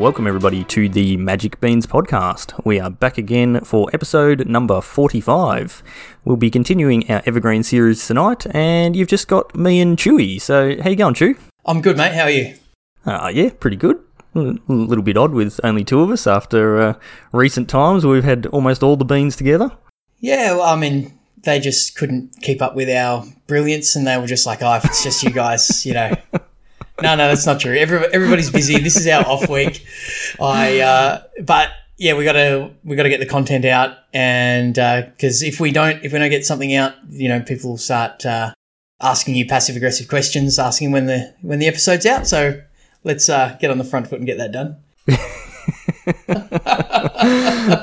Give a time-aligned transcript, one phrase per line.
[0.00, 2.58] welcome everybody to the Magic Beans podcast.
[2.64, 5.82] We are back again for episode number 45.
[6.24, 10.40] We'll be continuing our Evergreen series tonight, and you've just got me and Chewy.
[10.40, 11.36] So, how you going, Chew?
[11.66, 12.14] I'm good, mate.
[12.14, 12.54] How are you?
[13.04, 14.02] Uh, yeah, pretty good.
[14.34, 16.94] A little bit odd with only two of us after uh,
[17.32, 19.70] recent times we've had almost all the beans together.
[20.18, 21.12] Yeah, well, I mean,
[21.42, 24.84] they just couldn't keep up with our brilliance, and they were just like, "Oh, if
[24.86, 26.14] it's just you guys, you know."
[27.02, 27.76] No, no, that's not true.
[27.76, 28.78] Every, everybody's busy.
[28.78, 29.84] This is our off week.
[30.40, 35.46] I, uh, but yeah, we gotta we gotta get the content out, and because uh,
[35.46, 38.52] if we don't if we don't get something out, you know, people will start uh,
[39.00, 42.26] asking you passive aggressive questions, asking when the when the episode's out.
[42.26, 42.60] So
[43.04, 44.76] let's uh, get on the front foot and get that done.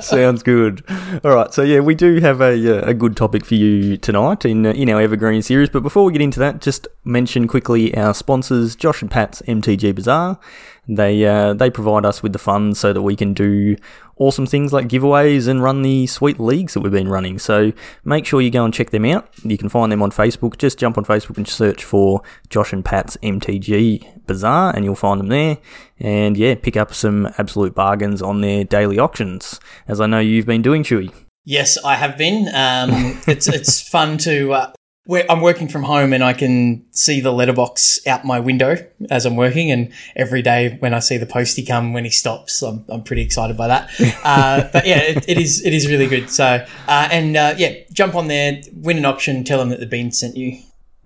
[0.02, 0.84] Sounds good.
[1.24, 4.46] All right, so yeah, we do have a, uh, a good topic for you tonight
[4.46, 5.70] in uh, in our Evergreen series.
[5.70, 9.96] But before we get into that, just mention quickly our sponsors, Josh and Pat's MTG
[9.96, 10.40] Bazaar.
[10.88, 13.76] They uh, they provide us with the funds so that we can do
[14.20, 17.38] awesome things like giveaways and run the sweet leagues that we've been running.
[17.40, 17.72] So
[18.04, 19.30] make sure you go and check them out.
[19.44, 20.58] You can find them on Facebook.
[20.58, 25.20] Just jump on Facebook and search for Josh and Pat's MTG Bazaar and you'll find
[25.20, 25.58] them there.
[26.00, 30.46] And yeah, pick up some absolute bargains on their daily auctions, as I know you've
[30.46, 31.12] been doing, Chewy.
[31.44, 32.50] Yes, I have been.
[32.54, 34.72] Um, it's it's fun to uh,
[35.10, 38.76] I'm working from home and I can see the letterbox out my window
[39.10, 39.72] as I'm working.
[39.72, 43.22] And every day when I see the postie come when he stops, I'm, I'm pretty
[43.22, 43.90] excited by that.
[44.28, 46.30] Uh, but yeah, it, it is it is really good.
[46.30, 49.86] So uh, and uh, yeah, jump on there, win an auction, tell them that the
[49.86, 50.62] bean sent you.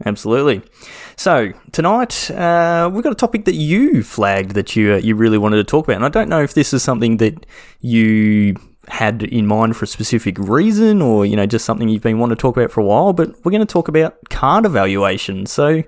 [0.06, 0.62] Absolutely.
[1.16, 5.38] So tonight uh, we've got a topic that you flagged that you uh, you really
[5.38, 7.46] wanted to talk about, and I don't know if this is something that
[7.80, 8.56] you
[8.92, 12.36] had in mind for a specific reason or, you know, just something you've been wanting
[12.36, 15.46] to talk about for a while, but we're going to talk about card evaluation.
[15.46, 15.84] So,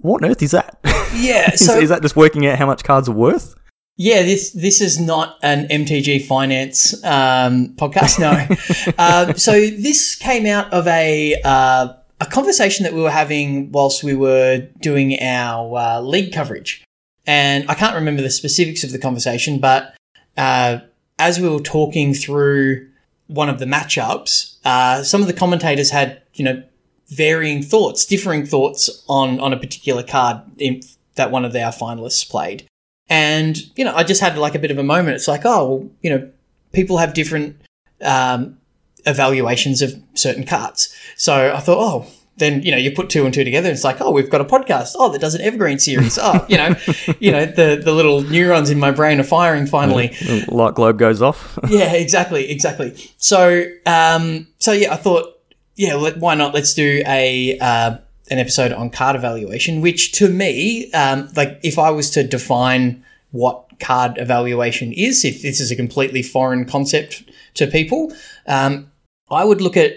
[0.00, 0.78] what on earth is that?
[1.14, 1.50] Yeah.
[1.52, 3.54] is, so, is that just working out how much cards are worth?
[4.00, 8.18] Yeah, this this is not an MTG finance um, podcast.
[8.20, 8.94] No.
[8.96, 14.04] uh, so this came out of a uh, a conversation that we were having whilst
[14.04, 16.84] we were doing our uh, league coverage,
[17.26, 19.96] and I can't remember the specifics of the conversation, but
[20.36, 20.78] uh,
[21.18, 22.88] as we were talking through
[23.26, 26.62] one of the matchups, uh, some of the commentators had, you know,
[27.08, 30.80] varying thoughts, differing thoughts on, on a particular card in,
[31.14, 32.66] that one of our finalists played.
[33.08, 35.16] And, you know, I just had like a bit of a moment.
[35.16, 36.30] It's like, oh, well, you know,
[36.72, 37.60] people have different
[38.02, 38.58] um,
[39.06, 40.94] evaluations of certain cards.
[41.16, 42.06] So I thought, oh,
[42.38, 44.40] then you know you put two and two together and it's like oh we've got
[44.40, 44.92] a podcast.
[44.96, 46.18] Oh that does an evergreen series.
[46.20, 46.74] Oh you know
[47.20, 50.14] you know the the little neurons in my brain are firing finally.
[50.48, 51.58] Light globe goes off.
[51.68, 52.96] Yeah exactly exactly.
[53.18, 55.38] So um so yeah i thought
[55.76, 56.54] yeah let, why not?
[56.54, 57.98] Let's do a uh,
[58.30, 63.02] an episode on card evaluation which to me um like if i was to define
[63.30, 67.22] what card evaluation is if this is a completely foreign concept
[67.54, 68.12] to people
[68.46, 68.90] um
[69.30, 69.92] i would look at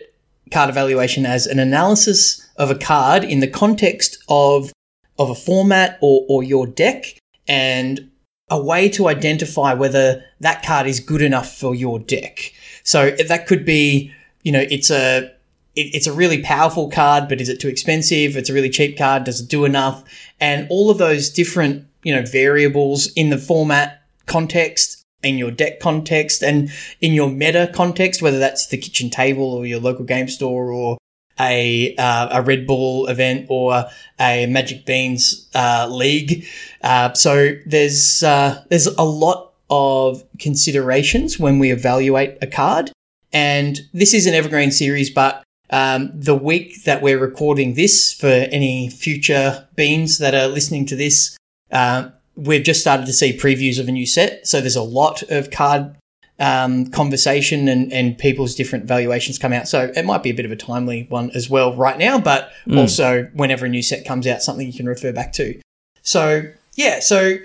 [0.51, 4.71] card evaluation as an analysis of a card in the context of
[5.17, 7.17] of a format or, or your deck
[7.47, 8.09] and
[8.49, 12.53] a way to identify whether that card is good enough for your deck.
[12.83, 14.11] So that could be,
[14.43, 15.31] you know, it's a
[15.75, 18.35] it, it's a really powerful card, but is it too expensive?
[18.35, 19.23] It's a really cheap card.
[19.23, 20.03] Does it do enough?
[20.39, 25.79] And all of those different, you know, variables in the format context in your deck
[25.79, 30.27] context and in your meta context, whether that's the kitchen table or your local game
[30.27, 30.97] store or
[31.39, 33.85] a uh, a Red Bull event or
[34.19, 36.45] a Magic Beans uh, league.
[36.83, 42.91] Uh, so there's uh, there's a lot of considerations when we evaluate a card,
[43.31, 45.43] and this is an evergreen series, but.
[45.73, 50.97] Um, the week that we're recording this for any future beans that are listening to
[50.97, 51.37] this,
[51.71, 52.09] uh,
[52.41, 54.47] we've just started to see previews of a new set.
[54.47, 55.95] So there's a lot of card
[56.39, 59.67] um, conversation and, and people's different valuations come out.
[59.67, 62.51] So it might be a bit of a timely one as well right now, but
[62.65, 62.77] mm.
[62.77, 65.59] also whenever a new set comes out, something you can refer back to.
[66.01, 66.43] So
[66.75, 67.37] yeah, so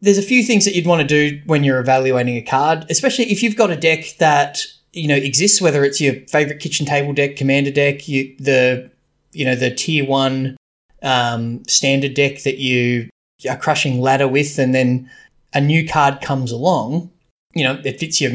[0.00, 3.26] there's a few things that you'd want to do when you're evaluating a card, especially
[3.26, 7.12] if you've got a deck that you know exists, whether it's your favorite kitchen table
[7.12, 8.90] deck, commander deck, you, the
[9.32, 10.56] you know the tier one
[11.02, 13.10] um, standard deck that you
[13.48, 15.10] a crushing ladder with, and then
[15.54, 17.10] a new card comes along,
[17.54, 18.32] you know, it fits your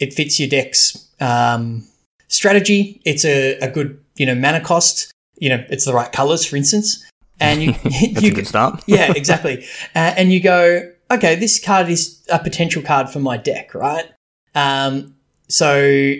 [0.00, 1.86] it fits your deck's um,
[2.28, 3.00] strategy.
[3.04, 5.12] It's a, a good you know mana cost.
[5.38, 7.04] You know, it's the right colors, for instance,
[7.40, 8.82] and you That's you can start.
[8.86, 9.64] yeah, exactly.
[9.94, 14.10] Uh, and you go, okay, this card is a potential card for my deck, right?
[14.54, 15.16] Um,
[15.48, 16.14] so,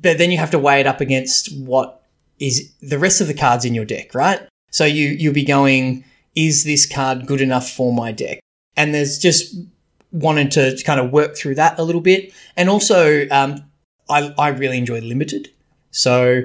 [0.00, 2.02] but then you have to weigh it up against what
[2.38, 4.40] is the rest of the cards in your deck, right?
[4.70, 6.04] So you you'll be going
[6.36, 8.40] is this card good enough for my deck?
[8.76, 9.56] And there's just
[10.12, 12.32] wanted to kind of work through that a little bit.
[12.56, 13.64] And also, um,
[14.08, 15.48] I, I really enjoy limited.
[15.90, 16.44] So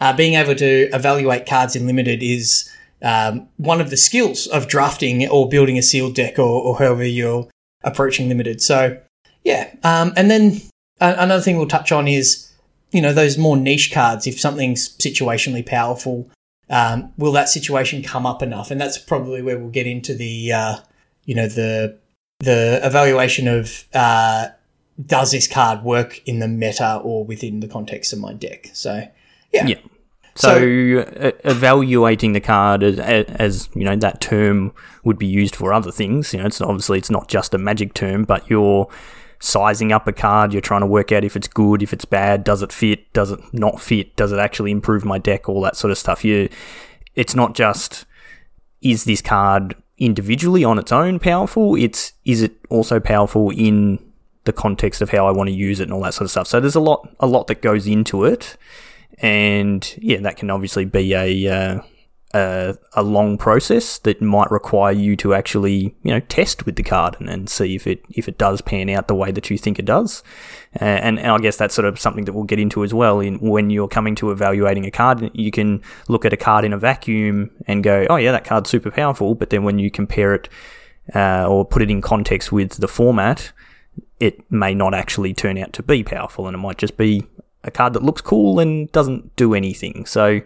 [0.00, 2.70] uh, being able to evaluate cards in limited is
[3.02, 7.04] um, one of the skills of drafting or building a sealed deck or, or however
[7.04, 7.48] you're
[7.82, 8.62] approaching limited.
[8.62, 8.98] So
[9.44, 10.60] yeah, um, and then
[11.00, 12.50] another thing we'll touch on is
[12.92, 14.26] you know those more niche cards.
[14.26, 16.30] If something's situationally powerful,
[16.70, 18.70] um, will that situation come up enough?
[18.70, 20.76] And that's probably where we'll get into the uh,
[21.24, 21.98] you know the
[22.40, 24.48] the evaluation of uh,
[25.04, 28.70] does this card work in the meta or within the context of my deck.
[28.72, 29.06] So
[29.52, 29.66] yeah.
[29.66, 29.78] yeah.
[30.36, 34.72] So, so evaluating the card as, as, you know that term
[35.04, 36.32] would be used for other things.
[36.32, 38.88] You know, it's obviously it's not just a magic term, but you're
[39.44, 40.52] sizing up a card.
[40.52, 43.30] You're trying to work out if it's good, if it's bad, does it fit, does
[43.30, 46.24] it not fit, does it actually improve my deck, all that sort of stuff.
[46.24, 46.48] You,
[47.14, 48.06] it's not just
[48.80, 51.74] is this card individually on its own powerful.
[51.76, 53.98] It's is it also powerful in
[54.44, 56.46] the context of how I want to use it and all that sort of stuff.
[56.46, 58.56] So there's a lot a lot that goes into it
[59.18, 61.80] and yeah, that can obviously be a, uh,
[62.34, 66.82] a, a long process that might require you to actually you know test with the
[66.82, 69.56] card and, and see if it if it does pan out the way that you
[69.56, 70.22] think it does.
[70.80, 73.20] Uh, and, and I guess that's sort of something that we'll get into as well.
[73.20, 76.72] In when you're coming to evaluating a card, you can look at a card in
[76.72, 79.36] a vacuum and go, oh yeah, that card's super powerful.
[79.36, 80.48] But then when you compare it
[81.14, 83.52] uh, or put it in context with the format,
[84.18, 87.22] it may not actually turn out to be powerful, and it might just be
[87.62, 90.04] a card that looks cool and doesn't do anything.
[90.04, 90.40] So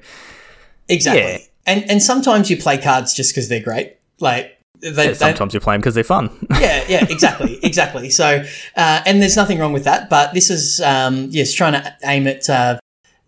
[0.86, 1.47] exactly.
[1.68, 3.96] And and sometimes you play cards just because they're great.
[4.18, 6.30] Like they, yeah, sometimes you play them because they're fun.
[6.60, 8.10] yeah, yeah, exactly, exactly.
[8.10, 8.44] So,
[8.76, 10.08] uh, and there's nothing wrong with that.
[10.08, 12.78] But this is, um, yes, trying to aim at uh,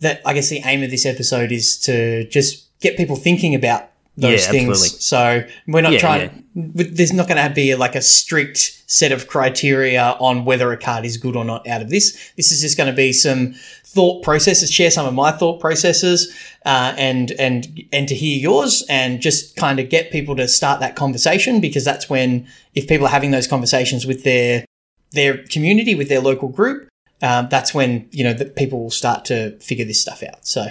[0.00, 0.22] that.
[0.24, 4.44] I guess the aim of this episode is to just get people thinking about those
[4.46, 4.70] yeah, things.
[4.70, 5.00] Absolutely.
[5.00, 6.44] So we're not yeah, trying.
[6.54, 11.04] There's not going to be like a strict set of criteria on whether a card
[11.04, 12.32] is good or not out of this.
[12.36, 13.54] This is just going to be some
[13.92, 16.32] thought processes, share some of my thought processes,
[16.64, 20.80] uh, and and and to hear yours, and just kind of get people to start
[20.80, 24.64] that conversation because that's when if people are having those conversations with their
[25.12, 26.88] their community, with their local group,
[27.22, 30.46] um, that's when you know that people will start to figure this stuff out.
[30.46, 30.66] So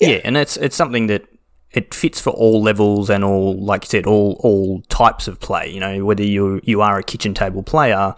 [0.00, 0.08] yeah.
[0.08, 1.24] yeah, and it's it's something that
[1.70, 5.68] it fits for all levels and all, like you said, all all types of play.
[5.68, 8.14] You know, whether you you are a kitchen table player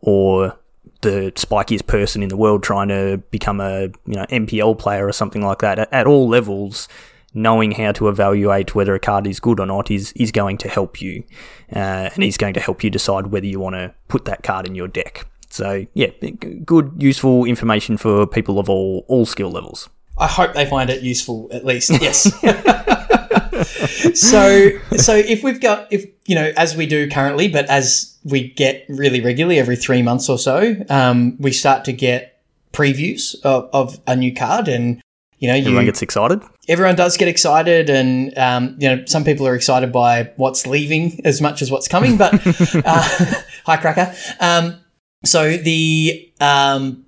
[0.00, 0.56] or
[1.00, 5.12] the spikiest person in the world trying to become a you know MPL player or
[5.12, 5.78] something like that.
[5.78, 6.88] At, at all levels,
[7.34, 10.68] knowing how to evaluate whether a card is good or not is is going to
[10.68, 11.24] help you,
[11.74, 14.66] uh, and is going to help you decide whether you want to put that card
[14.66, 15.26] in your deck.
[15.50, 16.10] So yeah,
[16.64, 19.88] good, useful information for people of all all skill levels.
[20.18, 21.90] I hope they find it useful at least.
[22.00, 22.32] Yes.
[24.14, 28.48] so so if we've got if you know as we do currently, but as we
[28.50, 32.40] get really regularly every three months or so, um, we start to get
[32.72, 35.00] previews of, of a new card and
[35.38, 36.42] you know, you, everyone gets excited.
[36.66, 41.20] Everyone does get excited, and um, you know, some people are excited by what's leaving
[41.24, 42.16] as much as what's coming.
[42.16, 42.34] But
[42.84, 43.02] uh,
[43.64, 44.12] hi, cracker.
[44.40, 44.80] Um,
[45.24, 47.06] so the um,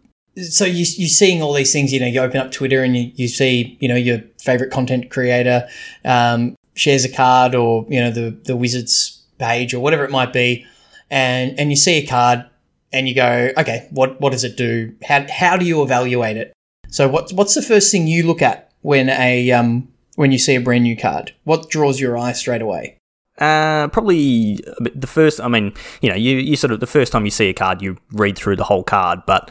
[0.48, 1.92] so you you're seeing all these things.
[1.92, 5.10] You know, you open up Twitter and you, you see you know your favorite content
[5.10, 5.68] creator
[6.04, 10.32] um, shares a card, or you know the the wizards page, or whatever it might
[10.32, 10.66] be,
[11.10, 12.44] and and you see a card
[12.92, 14.94] and you go, okay, what what does it do?
[15.04, 16.52] How how do you evaluate it?
[16.88, 20.56] So what's what's the first thing you look at when a um when you see
[20.56, 21.34] a brand new card?
[21.44, 22.96] What draws your eye straight away?
[23.38, 25.40] Uh, probably the first.
[25.40, 27.80] I mean, you know, you, you sort of the first time you see a card,
[27.80, 29.50] you read through the whole card, but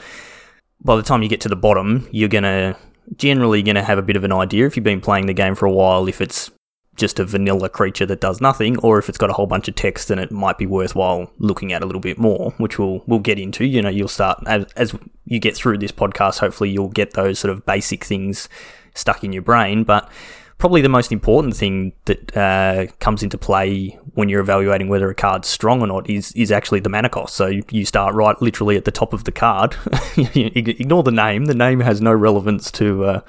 [0.82, 2.78] by the time you get to the bottom, you're gonna
[3.18, 5.66] generally gonna have a bit of an idea if you've been playing the game for
[5.66, 6.52] a while if it's
[7.00, 9.76] just a vanilla creature that does nothing, or if it's got a whole bunch of
[9.76, 13.20] text, then it might be worthwhile looking at a little bit more, which we'll we'll
[13.20, 13.66] get into.
[13.66, 14.94] You know, you'll start as as
[15.26, 16.40] you get through this podcast.
[16.40, 18.50] Hopefully, you'll get those sort of basic things
[18.94, 20.12] stuck in your brain, but
[20.60, 25.16] probably the most important thing that uh, comes into play when you're evaluating whether a
[25.16, 27.36] card's strong or not is is actually the mana cost.
[27.36, 29.76] So you start right literally at the top of the card.
[30.18, 33.22] Ignore the name; the name has no relevance to uh,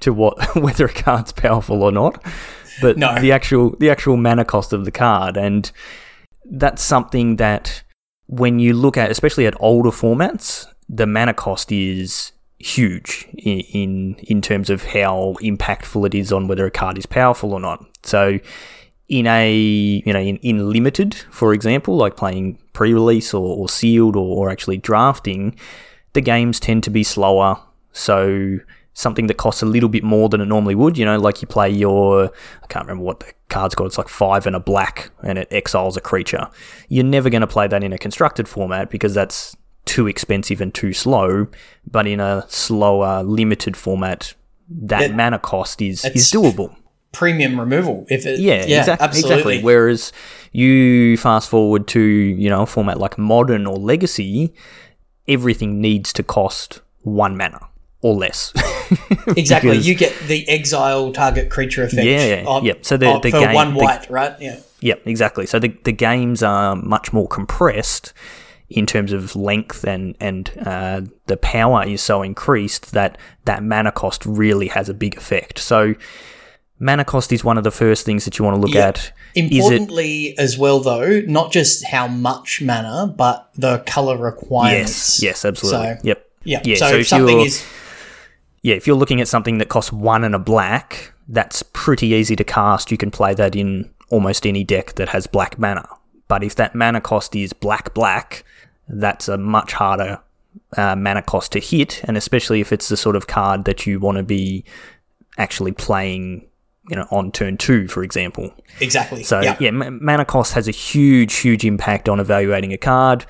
[0.00, 2.24] to what whether a card's powerful or not.
[2.80, 3.18] But no.
[3.20, 5.70] the actual the actual mana cost of the card, and
[6.44, 7.82] that's something that
[8.26, 14.14] when you look at, especially at older formats, the mana cost is huge in, in
[14.24, 17.84] in terms of how impactful it is on whether a card is powerful or not.
[18.02, 18.38] So
[19.08, 24.16] in a you know in, in limited, for example, like playing pre-release or, or sealed
[24.16, 25.56] or, or actually drafting,
[26.12, 27.60] the games tend to be slower.
[27.92, 28.58] So
[28.96, 30.96] something that costs a little bit more than it normally would.
[30.96, 32.32] You know, like you play your,
[32.62, 33.88] I can't remember what the card's called.
[33.88, 36.48] It's like five and a black, and it exiles a creature.
[36.88, 39.54] You're never going to play that in a constructed format because that's
[39.86, 41.46] too expensive and too slow.
[41.90, 44.34] But in a slower, limited format,
[44.68, 46.74] that It- mana cost is is doable.
[47.12, 48.04] Premium removal.
[48.10, 49.32] If it, Yeah, exactly, absolutely.
[49.36, 49.62] exactly.
[49.62, 50.12] Whereas
[50.52, 54.52] you fast forward to you know a format like modern or legacy,
[55.26, 57.60] everything needs to cost one mana
[58.02, 58.52] or less.
[59.36, 59.70] Exactly.
[59.70, 62.06] Because- You get the exile target creature effect.
[62.06, 62.84] Yeah, on- yep.
[62.84, 64.34] So the- on- the for game- one the- white, right?
[64.40, 64.56] Yeah.
[64.80, 65.46] Yep, exactly.
[65.46, 68.12] So the the games are much more compressed
[68.68, 73.92] in terms of length and and uh, the power is so increased that that mana
[73.92, 75.58] cost really has a big effect.
[75.58, 75.94] So
[76.78, 78.88] mana cost is one of the first things that you want to look Yeah.
[78.88, 79.12] at.
[79.34, 85.22] Is it Importantly, as well, though, not just how much mana, but the color requirements.
[85.22, 85.86] yes, yes, absolutely.
[85.86, 86.26] So- yep.
[86.44, 86.60] Yeah.
[86.64, 87.64] Yeah, So, so if something is
[88.62, 92.34] Yeah, if you're looking at something that costs one and a black, that's pretty easy
[92.36, 92.90] to cast.
[92.90, 95.88] You can play that in almost any deck that has black mana.
[96.28, 98.44] But if that mana cost is black black,
[98.88, 100.20] that's a much harder
[100.76, 103.98] uh, mana cost to hit, and especially if it's the sort of card that you
[103.98, 104.64] want to be
[105.38, 106.46] actually playing,
[106.88, 108.52] you know, on turn two, for example.
[108.80, 109.22] exactly.
[109.22, 109.56] So yeah.
[109.60, 113.26] yeah, ma- mana cost has a huge, huge impact on evaluating a card,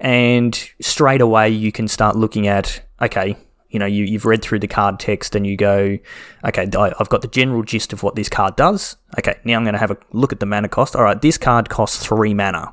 [0.00, 3.36] and straight away you can start looking at okay,
[3.68, 5.98] you know, you, you've read through the card text and you go,
[6.44, 8.96] okay, I- I've got the general gist of what this card does.
[9.18, 10.96] Okay, now I'm going to have a look at the mana cost.
[10.96, 12.72] All right, this card costs three mana.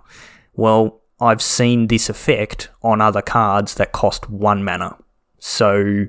[0.54, 4.98] Well, I've seen this effect on other cards that cost one mana.
[5.40, 6.06] So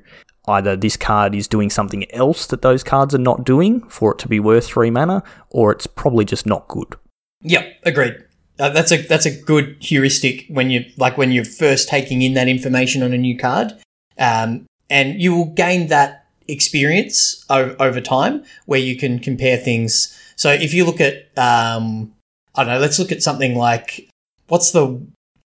[0.48, 4.18] either this card is doing something else that those cards are not doing for it
[4.20, 6.94] to be worth three mana, or it's probably just not good.
[7.42, 8.14] Yep, agreed.
[8.58, 12.32] Uh, that's a that's a good heuristic when you like when you're first taking in
[12.34, 13.72] that information on a new card,
[14.18, 20.16] um, and you will gain that experience o- over time where you can compare things.
[20.36, 22.12] So if you look at, um,
[22.54, 24.08] I don't know, let's look at something like
[24.48, 25.00] what's the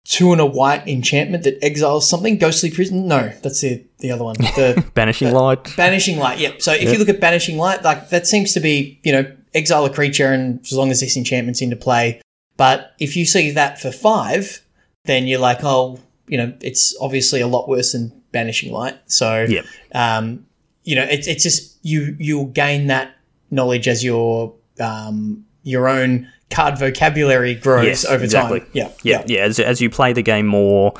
[0.04, 2.38] two and a white enchantment that exiles something?
[2.38, 3.06] Ghostly prison?
[3.06, 4.36] No, that's the the other one.
[4.36, 5.74] The Banishing Light.
[5.76, 6.62] Banishing Light, yep.
[6.62, 9.84] So if you look at Banishing Light, like that seems to be, you know, exile
[9.84, 12.20] a creature and as long as this enchantment's into play.
[12.56, 14.60] But if you see that for five,
[15.04, 18.96] then you're like, oh, you know, it's obviously a lot worse than Banishing Light.
[19.06, 19.64] So, Yep.
[19.94, 20.46] um,
[20.84, 23.14] you know, it's it's just you you'll gain that
[23.50, 28.60] knowledge as your um your own card vocabulary grows Yes, over exactly.
[28.60, 28.68] time.
[28.72, 29.40] Yeah, Yeah, yeah.
[29.40, 30.94] As, as you play the game more,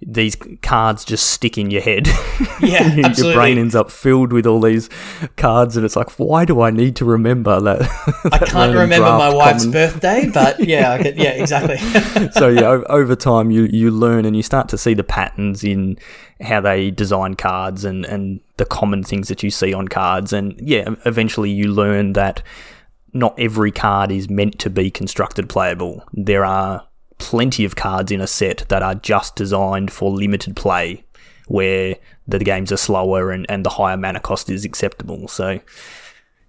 [0.00, 2.08] these cards just stick in your head.
[2.60, 4.90] Yeah, your brain ends up filled with all these
[5.36, 7.82] cards, and it's like, why do I need to remember that?
[8.32, 11.76] I can't remember my wife's birthday, but yeah, I could, yeah, exactly.
[12.32, 15.62] so yeah, o- over time you you learn and you start to see the patterns
[15.62, 15.98] in
[16.40, 20.60] how they design cards and and the common things that you see on cards, and
[20.60, 22.42] yeah, eventually you learn that
[23.12, 26.04] not every card is meant to be constructed playable.
[26.12, 26.87] There are
[27.18, 31.04] plenty of cards in a set that are just designed for limited play,
[31.46, 31.96] where
[32.26, 35.28] the games are slower and, and the higher mana cost is acceptable.
[35.28, 35.60] So.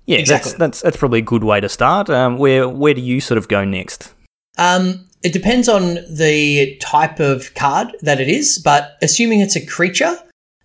[0.06, 0.50] Yeah, Exactly.
[0.52, 2.10] that's, that's that's probably a good way to start.
[2.10, 4.12] Um, where where do you sort of go next?
[4.58, 9.64] Um, it depends on the type of card that it is, but assuming it's a
[9.64, 10.18] creature,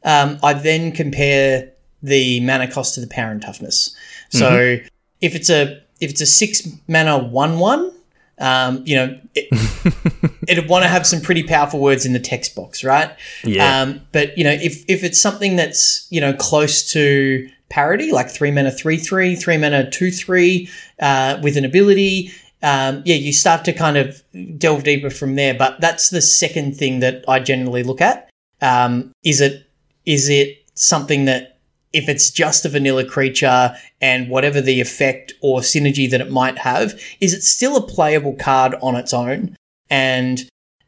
[0.02, 1.70] um, I then compare
[2.02, 3.94] the mana cost to the power and toughness.
[4.30, 4.78] So
[5.20, 7.92] if it's a if it's a six mana one one,
[8.38, 12.54] um, you know, it, it'd want to have some pretty powerful words in the text
[12.54, 13.16] box, right?
[13.44, 13.82] Yeah.
[13.82, 18.30] Um, but you know, if if it's something that's you know close to parity, like
[18.30, 20.68] three mana three three, three mana two three,
[21.00, 22.30] uh, with an ability,
[22.62, 24.22] um, yeah, you start to kind of
[24.58, 25.54] delve deeper from there.
[25.54, 28.30] But that's the second thing that I generally look at.
[28.60, 29.68] Um, is it
[30.06, 31.53] is it something that
[31.94, 36.58] if it's just a vanilla creature and whatever the effect or synergy that it might
[36.58, 39.56] have, is it still a playable card on its own?
[39.88, 40.42] And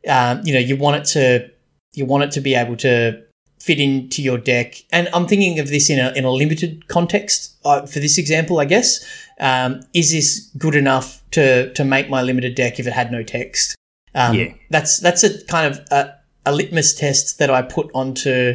[0.08, 1.50] um, you know, you want it to
[1.94, 3.22] you want it to be able to
[3.58, 4.74] fit into your deck.
[4.92, 8.58] And I'm thinking of this in a in a limited context uh, for this example,
[8.60, 9.04] I guess.
[9.38, 13.22] Um, is this good enough to to make my limited deck if it had no
[13.22, 13.74] text?
[14.14, 14.54] Um, Yeah.
[14.70, 16.14] that's that's a kind of a,
[16.46, 18.54] a litmus test that I put onto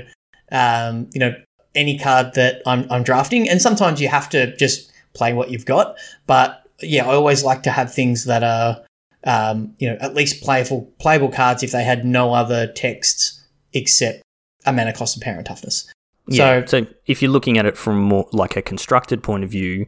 [0.51, 1.33] um, you know
[1.75, 3.49] any card that I'm, I'm drafting.
[3.49, 5.97] And sometimes you have to just play what you've got.
[6.27, 8.81] But yeah, I always like to have things that are
[9.23, 13.39] um, you know at least playable playable cards if they had no other texts
[13.73, 14.23] except
[14.65, 15.91] a mana cost and and toughness.
[16.27, 16.65] Yeah.
[16.65, 19.85] So So, if you're looking at it from more like a constructed point of view,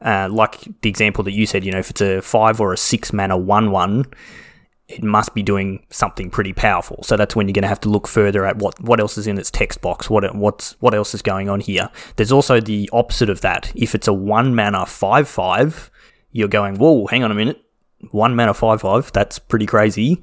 [0.00, 2.76] uh, like the example that you said, you know, if it's a five or a
[2.76, 4.04] six mana one one,
[4.92, 7.02] it must be doing something pretty powerful.
[7.02, 9.26] So that's when you're going to have to look further at what, what else is
[9.26, 11.88] in its text box, what what's what else is going on here.
[12.16, 13.72] There's also the opposite of that.
[13.74, 15.90] If it's a one mana five five,
[16.30, 17.62] you're going, whoa, hang on a minute,
[18.10, 19.10] one mana five five.
[19.12, 20.20] That's pretty crazy.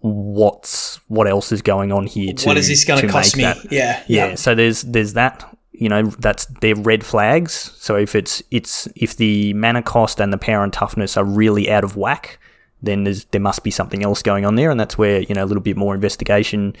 [0.00, 2.32] What's what else is going on here?
[2.32, 3.42] To, what is this going to cost me?
[3.42, 3.72] That?
[3.72, 4.34] Yeah, yeah.
[4.36, 5.44] So there's there's that.
[5.72, 7.52] You know, that's they're red flags.
[7.76, 11.70] So if it's it's if the mana cost and the power and toughness are really
[11.70, 12.38] out of whack,
[12.82, 15.46] then there must be something else going on there, and that's where you know a
[15.46, 16.76] little bit more investigation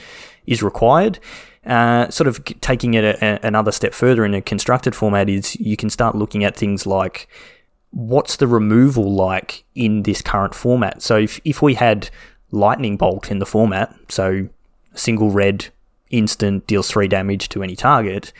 [0.46, 1.18] is required.
[1.64, 5.58] Uh, sort of taking it a, a, another step further in a constructed format is
[5.58, 7.28] you can start looking at things like
[7.90, 11.02] what's the removal like in this current format.
[11.02, 12.10] So if if we had
[12.52, 14.48] lightning bolt in the format, so
[14.94, 15.66] single red
[16.10, 18.32] instant deals three damage to any target.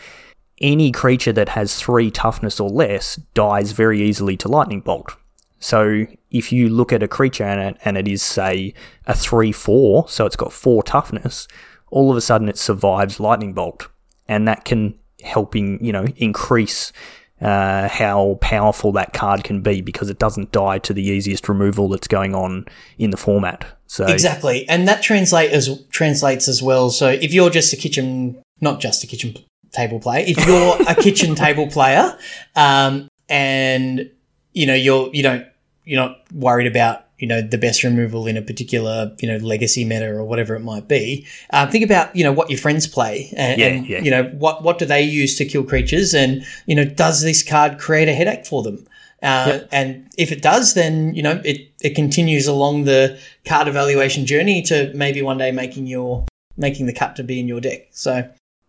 [0.61, 5.17] Any creature that has three toughness or less dies very easily to lightning bolt.
[5.59, 8.75] So if you look at a creature and it, and it is, say,
[9.07, 11.49] a 3 4, so it's got 4 toughness,
[11.91, 13.89] all of a sudden it survives Lightning Bolt.
[14.29, 16.93] And that can helping, you know, increase
[17.41, 21.89] uh, how powerful that card can be because it doesn't die to the easiest removal
[21.89, 22.67] that's going on
[22.99, 23.65] in the format.
[23.87, 26.91] So exactly, and that translate as translates as well.
[26.91, 29.37] So if you're just a kitchen, not just a kitchen
[29.73, 32.17] table player, if you're a kitchen table player,
[32.57, 34.11] um, and
[34.57, 35.47] you know you're you don't
[35.85, 39.85] you're not worried about you know the best removal in a particular you know legacy
[39.85, 41.27] meta or whatever it might be.
[41.51, 44.01] Um, think about you know what your friends play and, yeah, and yeah.
[44.01, 47.43] you know what what do they use to kill creatures and you know does this
[47.43, 48.87] card create a headache for them?
[49.23, 49.69] Uh, yep.
[49.73, 54.63] And if it does, then you know it it continues along the card evaluation journey
[54.63, 56.25] to maybe one day making your
[56.57, 57.89] making the cut to be in your deck.
[57.91, 58.29] So.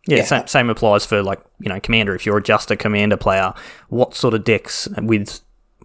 [0.10, 0.24] Yeah, yeah.
[0.24, 2.16] Same, same applies for like you know commander.
[2.16, 3.54] If you're just a commander player,
[3.90, 5.42] what sort of decks with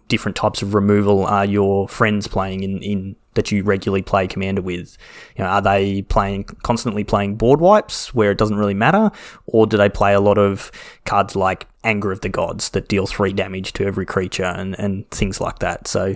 [0.07, 4.61] different types of removal are your friends playing in, in that you regularly play commander
[4.61, 4.97] with?
[5.35, 9.11] You know, are they playing constantly playing board wipes where it doesn't really matter,
[9.45, 10.71] or do they play a lot of
[11.05, 15.09] cards like Anger of the Gods that deal three damage to every creature and, and
[15.11, 15.87] things like that?
[15.87, 16.15] So,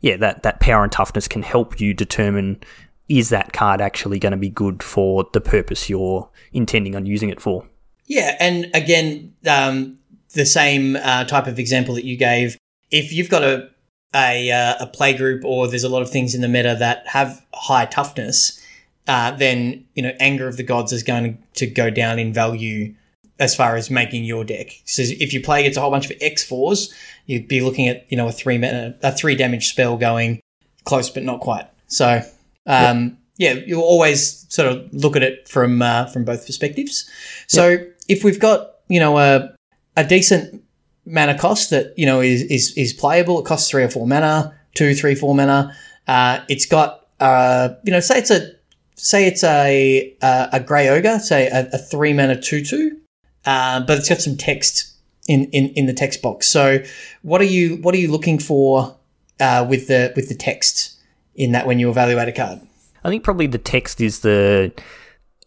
[0.00, 2.62] yeah, that that power and toughness can help you determine
[3.08, 7.28] is that card actually going to be good for the purpose you're intending on using
[7.28, 7.66] it for.
[8.06, 9.98] Yeah, and again, um,
[10.34, 12.56] the same uh, type of example that you gave
[12.92, 13.70] if you've got a
[14.14, 17.06] a, uh, a play group or there's a lot of things in the meta that
[17.06, 18.62] have high toughness,
[19.08, 22.94] uh, then you know anger of the gods is going to go down in value
[23.40, 24.68] as far as making your deck.
[24.84, 26.94] So if you play against a whole bunch of X fours,
[27.26, 30.40] you'd be looking at you know a three mana, a three damage spell going
[30.84, 31.66] close but not quite.
[31.86, 32.22] So
[32.66, 33.54] um, yeah.
[33.54, 37.10] yeah, you'll always sort of look at it from uh, from both perspectives.
[37.48, 37.78] So
[38.08, 39.54] if we've got you know a
[39.96, 40.62] a decent
[41.06, 43.40] mana cost that you know is is is playable.
[43.40, 45.76] It costs three or four mana, two, three, four mana.
[46.06, 48.50] Uh, it's got uh, you know, say it's a
[48.96, 52.98] say it's a a, a grey ogre, say a, a three mana two two,
[53.46, 54.92] uh, but it's got some text
[55.28, 56.48] in, in in the text box.
[56.48, 56.82] So
[57.22, 58.96] what are you what are you looking for
[59.38, 60.98] uh, with the with the text
[61.36, 62.60] in that when you evaluate a card?
[63.04, 64.72] I think probably the text is the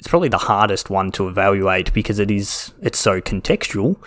[0.05, 3.97] it's probably the hardest one to evaluate because it is it's so contextual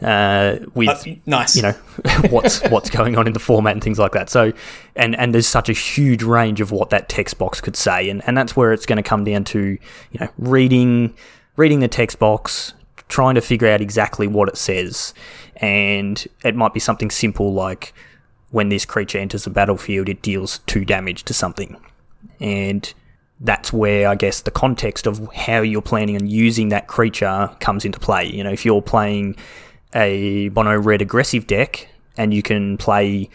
[0.00, 1.54] uh, with uh, nice.
[1.54, 1.72] you know
[2.30, 4.30] what's what's going on in the format and things like that.
[4.30, 4.54] So
[4.96, 8.08] and and there's such a huge range of what that text box could say.
[8.08, 9.76] And and that's where it's going to come down to
[10.10, 11.12] you know reading
[11.56, 12.72] reading the text box
[13.08, 15.12] trying to figure out exactly what it says.
[15.56, 17.92] And it might be something simple like
[18.52, 21.76] when this creature enters the battlefield it deals 2 damage to something.
[22.40, 22.94] And
[23.42, 27.84] that's where I guess the context of how you're planning on using that creature comes
[27.84, 28.26] into play.
[28.26, 29.36] You know, if you're playing
[29.94, 33.28] a mono red aggressive deck and you can play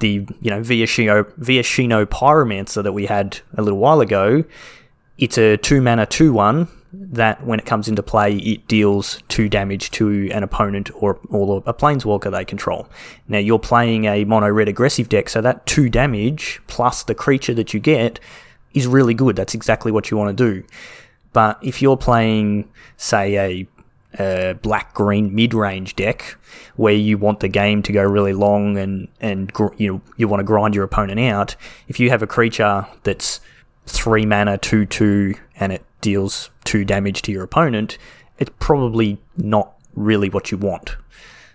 [0.00, 4.44] the you know Viashino Viashino Pyromancer that we had a little while ago,
[5.18, 9.48] it's a two mana two one that when it comes into play it deals two
[9.48, 12.88] damage to an opponent or or a planeswalker they control.
[13.28, 17.54] Now you're playing a mono red aggressive deck, so that two damage plus the creature
[17.54, 18.18] that you get
[18.74, 19.36] is really good.
[19.36, 20.64] That's exactly what you want to do.
[21.32, 23.66] But if you're playing, say,
[24.18, 26.36] a, black green mid range deck
[26.76, 30.38] where you want the game to go really long and and you know you want
[30.38, 31.56] to grind your opponent out,
[31.88, 33.40] if you have a creature that's
[33.86, 37.98] three mana two two and it deals two damage to your opponent,
[38.38, 40.96] it's probably not really what you want.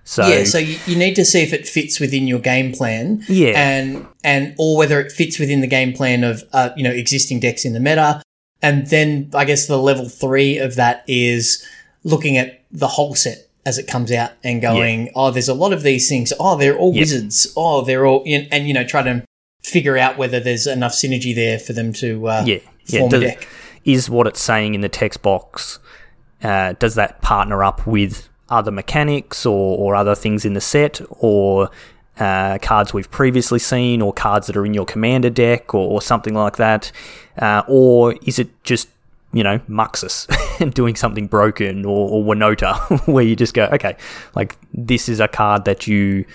[0.10, 3.24] So yeah, so you, you, need to see if it fits within your game plan,
[3.28, 6.90] yeah, and and or whether it fits within the game plan of uh, you know
[6.90, 8.24] existing decks in the meta,
[8.60, 11.64] and then I guess the level three of that is
[12.04, 15.12] looking at the whole set as it comes out and going, yeah.
[15.14, 16.34] oh, there's a lot of these things.
[16.40, 17.54] Oh, they're all wizards.
[17.56, 19.24] Oh, they're all and you know try to
[19.62, 23.00] figure out whether there's enough synergy there for them to uh, Yeah, yeah.
[23.02, 23.48] form Does, deck.
[23.86, 25.78] is what it's saying in the text box?
[26.42, 31.02] Uh, does that partner up with other mechanics or, or other things in the set,
[31.10, 31.70] or
[32.20, 36.02] uh, cards we've previously seen, or cards that are in your commander deck, or, or
[36.02, 36.92] something like that?
[37.38, 38.90] Uh, or is it just
[39.32, 40.28] you know Muxus
[40.74, 43.96] doing something broken, or, or Winota, where you just go, okay,
[44.36, 46.26] like this is a card that you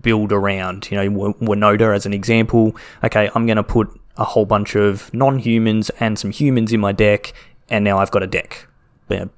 [0.00, 0.90] build around.
[0.90, 2.76] You know, Winota as an example.
[3.04, 6.92] Okay, I'm going to put a whole bunch of non-humans and some humans in my
[6.92, 7.32] deck,
[7.68, 8.66] and now I've got a deck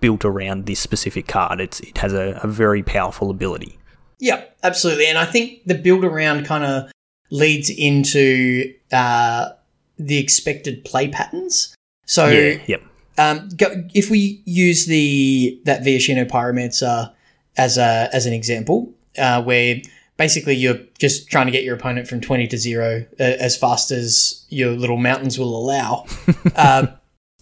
[0.00, 1.60] built around this specific card.
[1.60, 3.78] It's it has a, a very powerful ability.
[4.18, 5.06] Yeah, absolutely.
[5.06, 6.90] And I think the build around kind of
[7.30, 9.50] leads into uh,
[9.98, 11.74] the expected play patterns.
[12.06, 12.82] So yeah, yep,
[13.18, 17.12] um, go, if we use the that Viashino Pyromancer
[17.56, 19.80] as a as an example, uh, where
[20.16, 23.90] basically you're just trying to get your opponent from twenty to zero uh, as fast
[23.90, 26.06] as your little mountains will allow,
[26.56, 26.86] uh,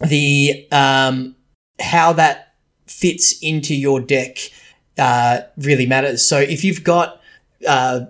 [0.07, 1.32] the um,
[1.79, 2.53] how that
[2.87, 4.37] fits into your deck
[4.97, 6.27] uh, really matters.
[6.27, 7.21] So if you've got
[7.67, 8.01] uh,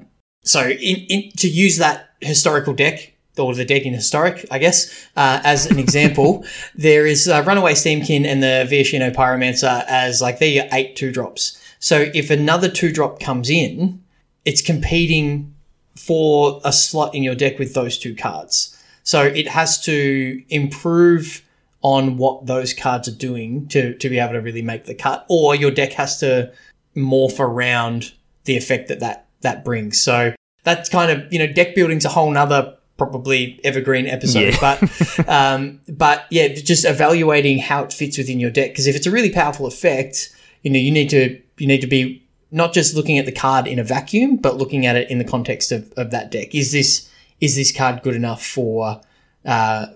[0.44, 5.08] so in, in to use that historical deck or the deck in historic, I guess,
[5.16, 6.46] uh, as an example,
[6.76, 11.12] there is uh, Runaway Steamkin and the Viashino Pyromancer as like they're your eight two
[11.12, 11.60] drops.
[11.80, 14.02] So if another two drop comes in,
[14.46, 15.54] it's competing
[15.96, 18.78] for a slot in your deck with those two cards.
[19.04, 21.42] So it has to improve
[21.84, 25.26] on what those cards are doing to, to be able to really make the cut,
[25.30, 26.52] or your deck has to
[26.96, 28.14] morph around
[28.46, 30.02] the effect that that, that brings.
[30.02, 34.78] So that's kind of, you know, deck building's a whole nother probably evergreen episode, Yeah.
[34.80, 38.76] but, um, but yeah, just evaluating how it fits within your deck.
[38.76, 41.88] Cause if it's a really powerful effect, you know, you need to, you need to
[41.88, 45.18] be not just looking at the card in a vacuum, but looking at it in
[45.18, 46.54] the context of, of that deck.
[46.56, 47.10] Is this,
[47.42, 49.02] is this card good enough for,
[49.44, 49.88] uh,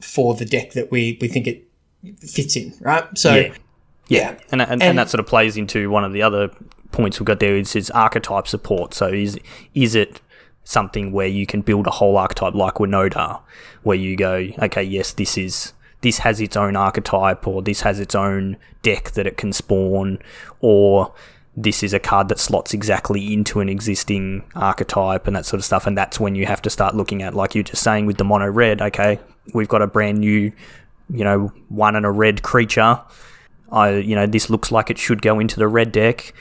[0.00, 1.64] for the deck that we, we think it
[2.18, 3.04] fits in, right?
[3.16, 3.54] So, yeah,
[4.08, 4.38] yeah.
[4.52, 6.50] and, and, and And- that sort of plays into one of the other
[6.92, 8.94] points we've got there is, is archetype support.
[8.94, 9.38] So is
[9.74, 10.20] is it
[10.64, 13.40] something where you can build a whole archetype like Winota,
[13.82, 18.00] where you go, okay, yes, this is this has its own archetype, or this has
[18.00, 20.18] its own deck that it can spawn,
[20.60, 21.12] or
[21.56, 25.64] this is a card that slots exactly into an existing archetype and that sort of
[25.64, 25.86] stuff.
[25.86, 28.24] And that's when you have to start looking at, like you're just saying with the
[28.24, 29.18] mono red, okay,
[29.54, 30.52] we've got a brand new,
[31.08, 33.00] you know, one and a red creature.
[33.72, 36.32] I, you know, this looks like it should go into the red deck.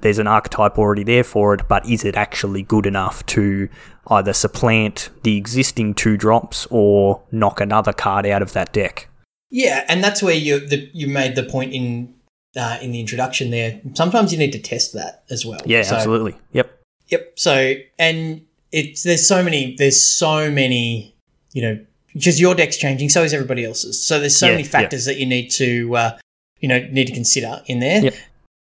[0.00, 3.68] There's an archetype already there for it, but is it actually good enough to
[4.08, 9.08] either supplant the existing two drops or knock another card out of that deck?
[9.50, 12.14] Yeah, and that's where you the, you made the point in
[12.56, 13.80] uh, in the introduction there.
[13.94, 15.60] Sometimes you need to test that as well.
[15.64, 16.36] Yeah, So- absolutely.
[16.52, 16.72] Yep.
[17.08, 17.32] Yep.
[17.36, 21.14] So and it's there's so many there's so many
[21.52, 24.02] you know because your deck's changing, so is everybody else's.
[24.02, 24.70] So there's so Yeah, many yeah.
[24.70, 26.18] factors that you need to uh,
[26.60, 28.02] you know need to consider in there.
[28.04, 28.14] Yep.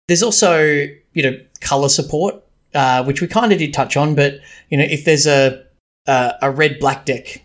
[0.08, 0.58] There's also
[1.12, 2.42] you know color support,
[2.74, 4.34] uh, which we kind of did touch on, but
[4.70, 5.64] you know if there's a
[6.06, 7.42] a, a red black deck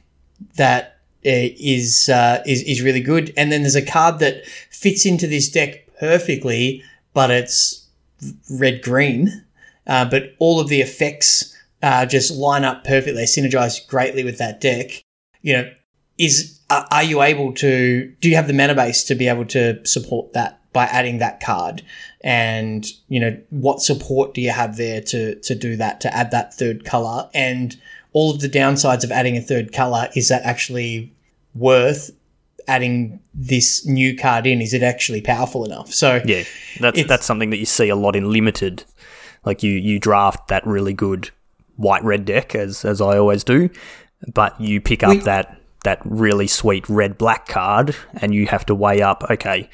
[0.55, 4.45] that is uh, is uh, is is really good, and then there's a card that
[4.71, 7.85] fits into this deck perfectly, but it's
[8.49, 9.45] red green,
[9.87, 13.23] uh, but all of the effects uh, just line up perfectly.
[13.23, 15.03] Synergize greatly with that deck.
[15.41, 15.71] You know,
[16.19, 18.13] is are are you able to?
[18.21, 21.39] Do you have the mana base to be able to support that by adding that
[21.39, 21.81] card?
[22.21, 26.01] And you know, what support do you have there to to do that?
[26.01, 27.75] To add that third color and
[28.11, 31.11] all of the downsides of adding a third color is that actually
[31.55, 32.11] worth
[32.67, 34.61] adding this new card in?
[34.61, 35.91] Is it actually powerful enough?
[35.93, 36.43] So Yeah,
[36.79, 38.83] that's that's something that you see a lot in limited.
[39.45, 41.29] Like you you draft that really good
[41.77, 43.69] white red deck as as I always do,
[44.33, 48.65] but you pick up We- that that really sweet red black card and you have
[48.65, 49.69] to weigh up okay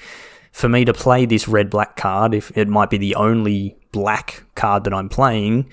[0.51, 4.43] for me to play this red black card if it might be the only black
[4.55, 5.69] card that I'm playing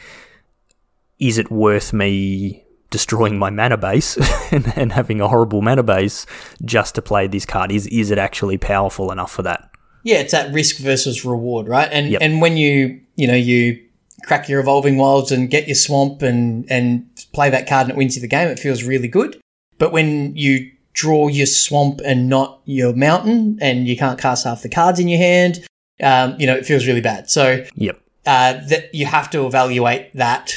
[1.18, 4.16] is it worth me destroying my mana base
[4.52, 6.26] and, and having a horrible mana base
[6.64, 9.70] just to play this card is is it actually powerful enough for that
[10.02, 11.88] Yeah, it's that risk versus reward, right?
[11.92, 12.20] And Yep.
[12.22, 13.78] and when you you know you
[14.24, 17.96] crack your evolving wilds and get your swamp and and play that card and it
[17.96, 19.40] wins you the game, it feels really good.
[19.82, 24.62] But when you draw your swamp and not your mountain, and you can't cast half
[24.62, 25.66] the cards in your hand,
[26.00, 27.28] um, you know it feels really bad.
[27.28, 30.54] So yep uh, that you have to evaluate that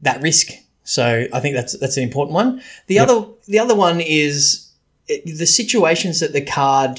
[0.00, 0.48] that risk.
[0.82, 2.62] So I think that's that's an important one.
[2.88, 3.08] The Yep.
[3.08, 4.72] other the other one is
[5.06, 6.98] the situations that the card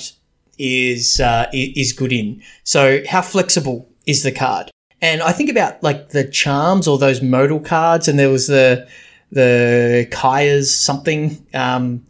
[0.57, 2.41] is uh, is good in.
[2.63, 4.71] So how flexible is the card?
[5.01, 8.87] And I think about like the charms or those modal cards, and there was the
[9.31, 11.45] the Kaya's something.
[11.53, 12.05] Um,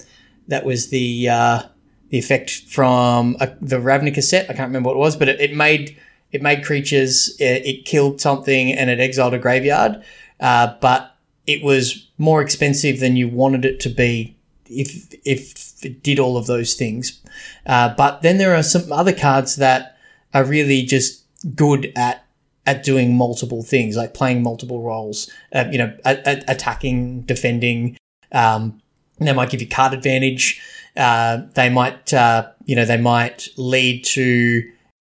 [0.47, 1.63] that was the uh,
[2.09, 4.49] the effect from the Ravnica set.
[4.49, 5.97] I can't remember what it was, but it, it made
[6.31, 7.35] it made creatures.
[7.39, 10.03] It, it, killed something and it exiled a graveyard,
[10.39, 11.15] uh, but
[11.47, 14.35] it was more expensive than you wanted it to be
[14.67, 17.21] if if it did all of those things.
[17.65, 19.97] Uh, but then there are some other cards that
[20.33, 21.23] are really just
[21.55, 22.24] good at
[22.65, 25.29] at doing multiple things, like playing multiple roles.
[25.53, 27.97] Uh, you know, a, a, attacking, defending.
[28.31, 28.81] Um,
[29.19, 30.61] they might give you card advantage.
[30.97, 34.63] Uh, they might, uh, you know, they might lead to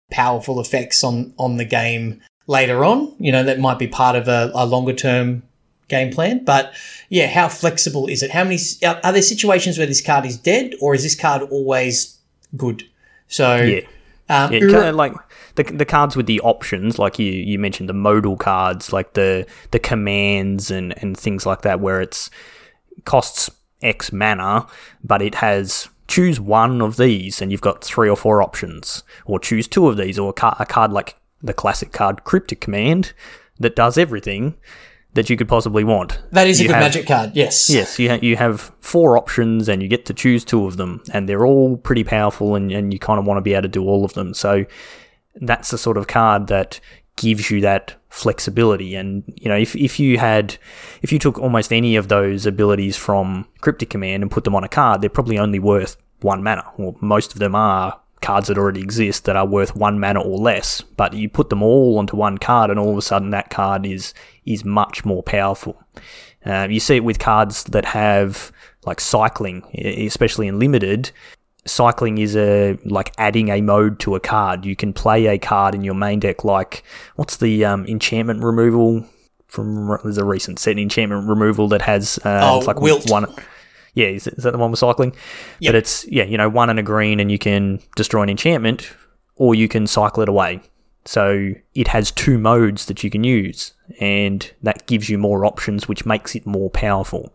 [0.10, 3.14] powerful effects on on the game later on.
[3.20, 5.44] You know, that might be part of a, a longer term
[5.88, 6.44] game plan.
[6.44, 6.74] But
[7.10, 8.32] yeah, how flexible is it?
[8.32, 12.18] How many are there situations where this card is dead, or is this card always
[12.58, 12.84] good?
[13.28, 13.82] So yeah,
[14.30, 15.14] um, yeah kind of like
[15.56, 19.46] the, the cards with the options, like you, you mentioned the modal cards, like the
[19.72, 22.30] the commands and, and things like that, where it's
[23.06, 23.50] costs
[23.82, 24.68] X mana,
[25.04, 29.40] but it has choose one of these and you've got three or four options, or
[29.40, 33.14] choose two of these, or a, car- a card like the classic card Cryptic Command
[33.60, 34.56] that does everything
[35.14, 36.22] that you could possibly want.
[36.32, 37.70] That is you a good have, magic card, yes.
[37.70, 41.02] Yes, you, ha- you have four options and you get to choose two of them,
[41.14, 43.68] and they're all pretty powerful, and, and you kind of want to be able to
[43.68, 44.34] do all of them.
[44.34, 44.66] So
[45.36, 46.80] that's the sort of card that
[47.16, 48.96] gives you that flexibility.
[48.96, 50.58] And, you know, if, if you had,
[51.02, 54.64] if you took almost any of those abilities from Cryptic Command and put them on
[54.64, 58.58] a card, they're probably only worth one mana, Well, most of them are cards that
[58.58, 60.82] already exist that are worth one mana or less.
[60.82, 63.86] But you put them all onto one card, and all of a sudden that card
[63.86, 64.14] is
[64.46, 65.82] is much more powerful.
[66.46, 68.52] Uh, you see it with cards that have
[68.86, 71.12] like cycling, especially in limited
[71.66, 74.66] cycling is a like adding a mode to a card.
[74.66, 76.84] You can play a card in your main deck like
[77.16, 79.06] what's the um, enchantment removal
[79.52, 83.10] from there's a recent set enchantment removal that has uh, oh, it's like wilt.
[83.12, 83.26] one
[83.94, 85.14] yeah is, is that the one with cycling
[85.60, 85.74] yep.
[85.74, 88.94] but it's yeah you know one and a green and you can destroy an enchantment
[89.36, 90.62] or you can cycle it away
[91.04, 95.86] so it has two modes that you can use and that gives you more options
[95.86, 97.34] which makes it more powerful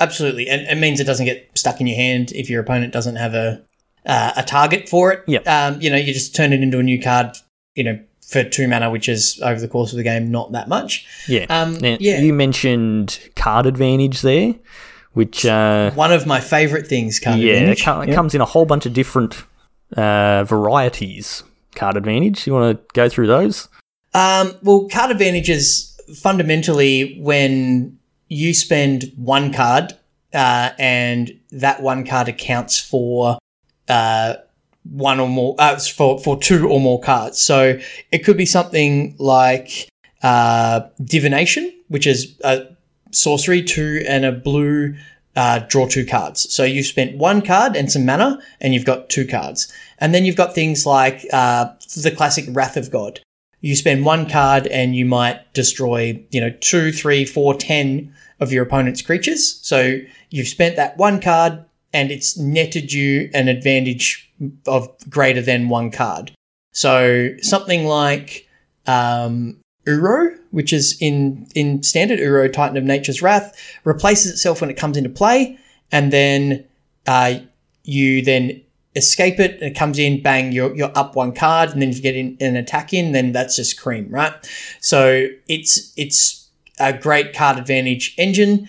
[0.00, 3.16] Absolutely, and it means it doesn't get stuck in your hand if your opponent doesn't
[3.16, 3.62] have a
[4.06, 5.22] uh, a target for it.
[5.26, 7.36] Yeah, um, you know, you just turn it into a new card.
[7.74, 10.68] You know, for two mana, which is over the course of the game not that
[10.68, 11.06] much.
[11.28, 12.20] Yeah, um, now, yeah.
[12.20, 14.54] You mentioned card advantage there,
[15.12, 17.20] which uh, one of my favorite things.
[17.20, 17.86] Card yeah, advantage.
[17.86, 19.44] it, it comes in a whole bunch of different
[19.96, 21.44] uh, varieties.
[21.74, 22.46] Card advantage.
[22.46, 23.68] You want to go through those?
[24.12, 27.98] Um, well, card advantage is fundamentally when
[28.34, 29.92] you spend one card,
[30.32, 33.38] uh, and that one card accounts for
[33.88, 34.34] uh,
[34.82, 37.40] one or more uh, for for two or more cards.
[37.40, 37.78] So
[38.10, 39.88] it could be something like
[40.22, 42.66] uh, divination, which is a
[43.10, 44.96] sorcery, two and a blue.
[45.36, 46.48] Uh, draw two cards.
[46.54, 49.66] So you've spent one card and some mana, and you've got two cards.
[49.98, 53.18] And then you've got things like uh, the classic Wrath of God.
[53.60, 58.52] You spend one card and you might destroy, you know, two, three, four, ten of
[58.52, 59.60] your opponent's creatures.
[59.62, 59.98] So
[60.30, 64.30] you've spent that one card and it's netted you an advantage
[64.66, 66.32] of greater than one card.
[66.72, 68.48] So something like
[68.86, 74.70] um, Uro, which is in in standard Uro Titan of Nature's Wrath, replaces itself when
[74.70, 75.58] it comes into play,
[75.92, 76.64] and then
[77.06, 77.36] uh,
[77.84, 78.60] you then
[78.96, 81.96] escape it, and it comes in, bang, you're, you're up one card, and then if
[81.96, 84.32] you get in, an attack in, then that's just cream, right?
[84.80, 86.43] So it's it's
[86.78, 88.68] a great card advantage engine,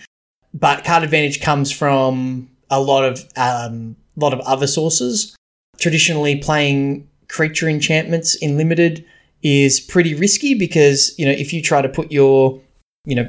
[0.54, 5.36] but card advantage comes from a lot of um, lot of other sources.
[5.78, 9.04] Traditionally, playing creature enchantments in limited
[9.42, 12.60] is pretty risky because you know if you try to put your
[13.04, 13.28] you know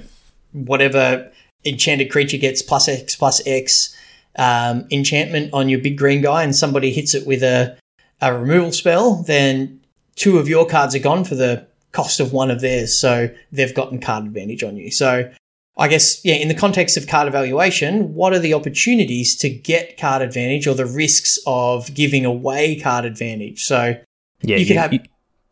[0.53, 1.29] whatever
[1.65, 3.95] enchanted creature gets plus X plus X
[4.37, 7.77] um, enchantment on your big green guy and somebody hits it with a,
[8.21, 9.79] a removal spell, then
[10.15, 11.65] two of your cards are gone for the
[11.97, 12.95] cost of one of theirs.
[12.95, 14.91] So they've gotten card advantage on you.
[14.91, 15.31] So
[15.77, 19.97] I guess, yeah, in the context of card evaluation, what are the opportunities to get
[19.97, 23.63] card advantage or the risks of giving away card advantage?
[23.63, 23.99] So
[24.41, 24.93] yeah, you could have.
[24.93, 24.99] You,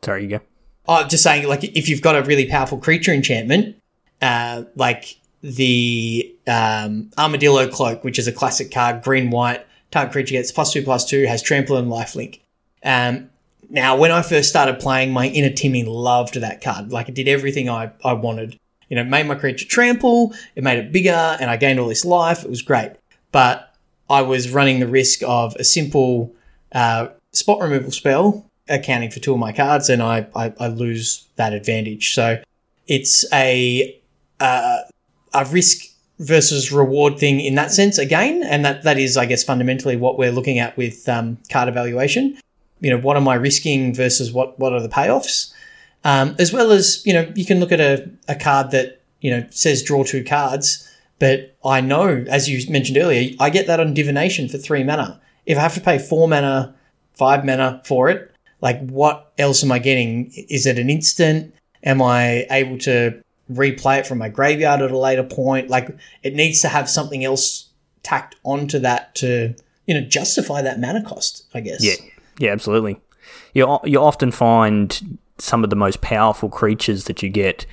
[0.03, 0.39] sorry, you go.
[0.87, 3.75] Oh, just saying, like, if you've got a really powerful creature enchantment,
[4.21, 10.33] uh, like the um, Armadillo Cloak, which is a classic card, green white, target creature
[10.33, 12.41] gets plus two, plus two, has trample and lifelink.
[12.83, 13.31] Um,
[13.69, 16.91] now, when I first started playing, my inner Timmy loved that card.
[16.91, 18.59] Like it did everything I, I wanted.
[18.89, 22.05] You know, made my creature trample, it made it bigger, and I gained all this
[22.05, 22.43] life.
[22.43, 22.91] It was great.
[23.31, 23.73] But
[24.09, 26.35] I was running the risk of a simple
[26.71, 31.27] uh, spot removal spell accounting for two of my cards, and I, I, I lose
[31.35, 32.13] that advantage.
[32.13, 32.41] So
[32.87, 33.99] it's a
[34.39, 34.81] uh,
[35.33, 35.85] a risk
[36.19, 40.17] versus reward thing in that sense again, and that that is, I guess, fundamentally what
[40.17, 42.37] we're looking at with um, card evaluation.
[42.81, 45.53] You know, what am I risking versus what what are the payoffs?
[46.03, 49.31] Um, as well as you know, you can look at a, a card that you
[49.31, 50.87] know says draw two cards,
[51.19, 55.19] but I know, as you mentioned earlier, I get that on divination for three mana.
[55.45, 56.75] If I have to pay four mana,
[57.13, 60.31] five mana for it, like what else am I getting?
[60.49, 61.53] Is it an instant?
[61.83, 65.69] Am I able to replay it from my graveyard at a later point?
[65.69, 67.69] Like it needs to have something else
[68.03, 69.55] tacked onto that to,
[69.87, 71.83] you know, justify that mana cost, I guess.
[71.83, 71.95] Yeah.
[72.39, 72.99] Yeah, absolutely.
[73.53, 77.65] You you often find some of the most powerful creatures that you get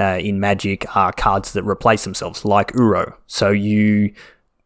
[0.00, 3.14] uh, in Magic are cards that replace themselves, like Uro.
[3.26, 4.14] So you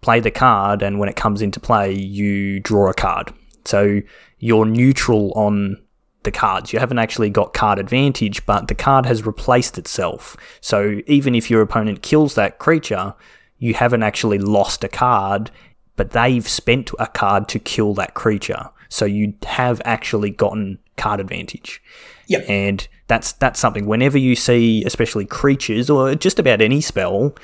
[0.01, 3.33] play the card, and when it comes into play, you draw a card.
[3.65, 4.01] So
[4.39, 5.83] you're neutral on
[6.23, 6.73] the cards.
[6.73, 10.37] You haven't actually got card advantage, but the card has replaced itself.
[10.61, 13.15] So even if your opponent kills that creature,
[13.59, 15.51] you haven't actually lost a card,
[15.97, 18.71] but they've spent a card to kill that creature.
[18.89, 21.83] So you have actually gotten card advantage.
[22.27, 22.49] Yep.
[22.49, 27.35] And that's that's something whenever you see especially creatures or just about any spell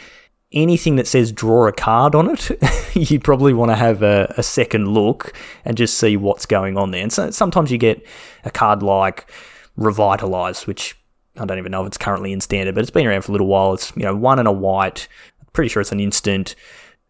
[0.55, 2.51] anything that says draw a card on it,
[2.95, 6.93] you probably want to have a, a, second look and just see what's going on
[6.93, 7.03] there.
[7.03, 8.07] And so sometimes you get
[8.45, 9.31] a card like
[9.77, 10.97] Revitalize, which
[11.37, 13.35] I don't even know if it's currently in standard, but it's been around for a
[13.35, 13.75] little while.
[13.75, 15.09] It's you know one and a white.
[15.53, 16.55] pretty sure it's an instant.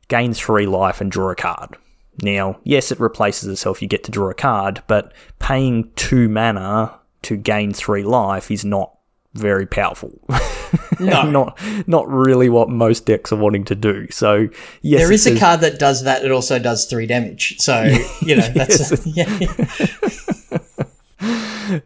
[0.09, 1.77] Gain three life and draw a card.
[2.23, 3.83] Now, yes, it replaces itself.
[3.83, 8.65] You get to draw a card, but paying two mana to gain three life is
[8.65, 8.95] not
[9.35, 10.21] very powerful.
[11.01, 14.09] No, not not really what most decks are wanting to do.
[14.11, 14.49] So
[14.83, 16.25] yes, there is a card that does that.
[16.25, 17.57] It also does three damage.
[17.59, 17.83] So
[18.23, 19.39] you know that's a, yeah.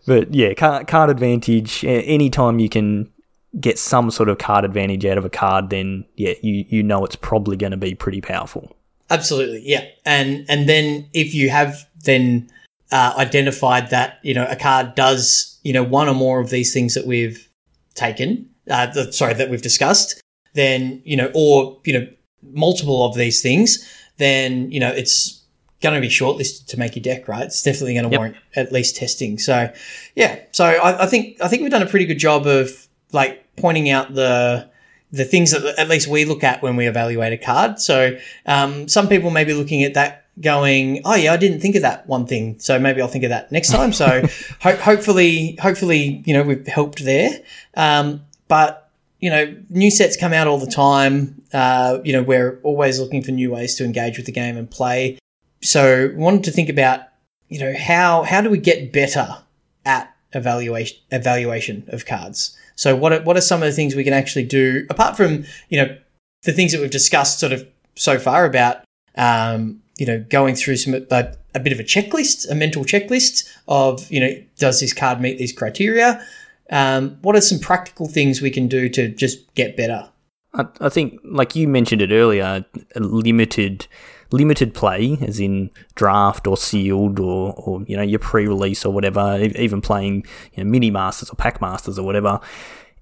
[0.07, 1.85] but yeah, card, card advantage.
[1.85, 3.11] Anytime you can
[3.59, 7.05] get some sort of card advantage out of a card, then yeah, you you know
[7.05, 8.77] it's probably going to be pretty powerful.
[9.11, 9.85] Absolutely, yeah.
[10.05, 12.51] And and then if you have then
[12.93, 16.73] uh, identified that you know a card does you know one or more of these
[16.73, 17.49] things that we've
[17.95, 20.21] taken, uh, the, sorry, that we've discussed,
[20.55, 22.07] then you know, or you know,
[22.43, 23.87] multiple of these things,
[24.19, 25.43] then you know, it's
[25.81, 27.45] going to be shortlisted to make your deck, right?
[27.45, 28.19] It's definitely going to yep.
[28.19, 29.39] warrant at least testing.
[29.39, 29.73] So,
[30.17, 30.41] yeah.
[30.53, 33.91] So I, I think I think we've done a pretty good job of like pointing
[33.91, 34.69] out the
[35.11, 37.81] the things that at least we look at when we evaluate a card.
[37.81, 41.77] So um, some people may be looking at that going, oh yeah, I didn't think
[41.77, 43.93] of that one thing, so maybe I'll think of that next time.
[43.93, 44.23] So
[44.61, 47.31] ho- hopefully, hopefully, you know, we've helped there.
[47.75, 48.91] Um, but
[49.21, 51.43] you know, new sets come out all the time.
[51.53, 54.71] Uh, you know, we're always looking for new ways to engage with the game and
[54.71, 55.19] play.
[55.61, 57.01] So wanted to think about,
[57.49, 59.39] you know, how how do we get better
[59.85, 62.57] at evaluation evaluation of cards?
[62.79, 65.45] So what are, what are some of the things we can actually do apart from
[65.69, 65.97] you know
[66.45, 68.85] the things that we've discussed sort of so far about
[69.17, 73.53] um, you know, going through some a, a bit of a checklist, a mental checklist
[73.67, 76.25] of, you know, does this card meet these criteria?
[76.71, 80.09] Um, what are some practical things we can do to just get better?
[80.55, 82.65] I, I think, like you mentioned it earlier,
[82.95, 83.89] limited
[84.31, 89.39] limited play, as in draft or sealed or, or you know your pre-release or whatever,
[89.41, 92.41] even playing you know, mini masters or pack masters or whatever.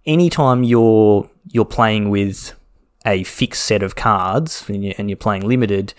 [0.04, 2.52] Anytime you're you're playing with
[3.04, 5.94] a fixed set of cards and you're, playing limited,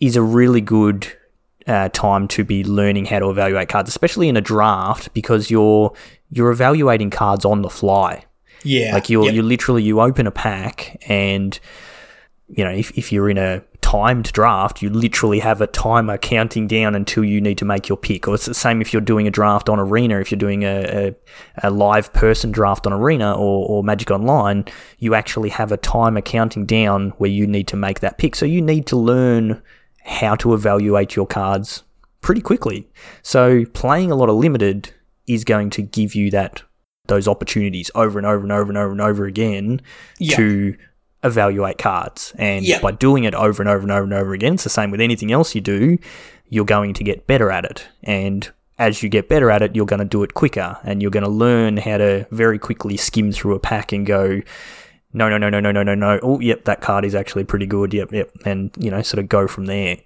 [0.00, 1.12] is a really good
[1.66, 5.92] uh, time to be learning how to evaluate cards, especially in a draft, because you're
[6.30, 8.24] you're evaluating cards on the fly.
[8.62, 9.34] Yeah, like you're yep.
[9.34, 11.58] you literally you open a pack and
[12.48, 16.66] you know if, if you're in a timed draft, you literally have a timer counting
[16.66, 18.28] down until you need to make your pick.
[18.28, 20.20] Or it's the same if you're doing a draft on Arena.
[20.20, 21.14] If you're doing a,
[21.62, 24.64] a, a live person draft on Arena or, or Magic Online,
[24.98, 28.34] you actually have a timer counting down where you need to make that pick.
[28.36, 29.62] So you need to learn
[30.04, 31.82] how to evaluate your cards
[32.20, 32.88] pretty quickly.
[33.22, 34.92] So playing a lot of limited
[35.26, 36.62] is going to give you that
[37.06, 39.80] those opportunities over and over and over and over and over again
[40.18, 40.36] yeah.
[40.36, 40.76] to
[41.22, 42.32] evaluate cards.
[42.36, 42.80] And yeah.
[42.80, 45.00] by doing it over and over and over and over again, it's the same with
[45.00, 45.98] anything else you do,
[46.48, 47.88] you're going to get better at it.
[48.02, 51.10] And as you get better at it, you're going to do it quicker and you're
[51.10, 54.40] going to learn how to very quickly skim through a pack and go,
[55.12, 56.20] no, no, no, no, no, no, no, no.
[56.22, 57.92] Oh, yep, that card is actually pretty good.
[57.92, 59.96] Yep, yep, and you know, sort of go from there.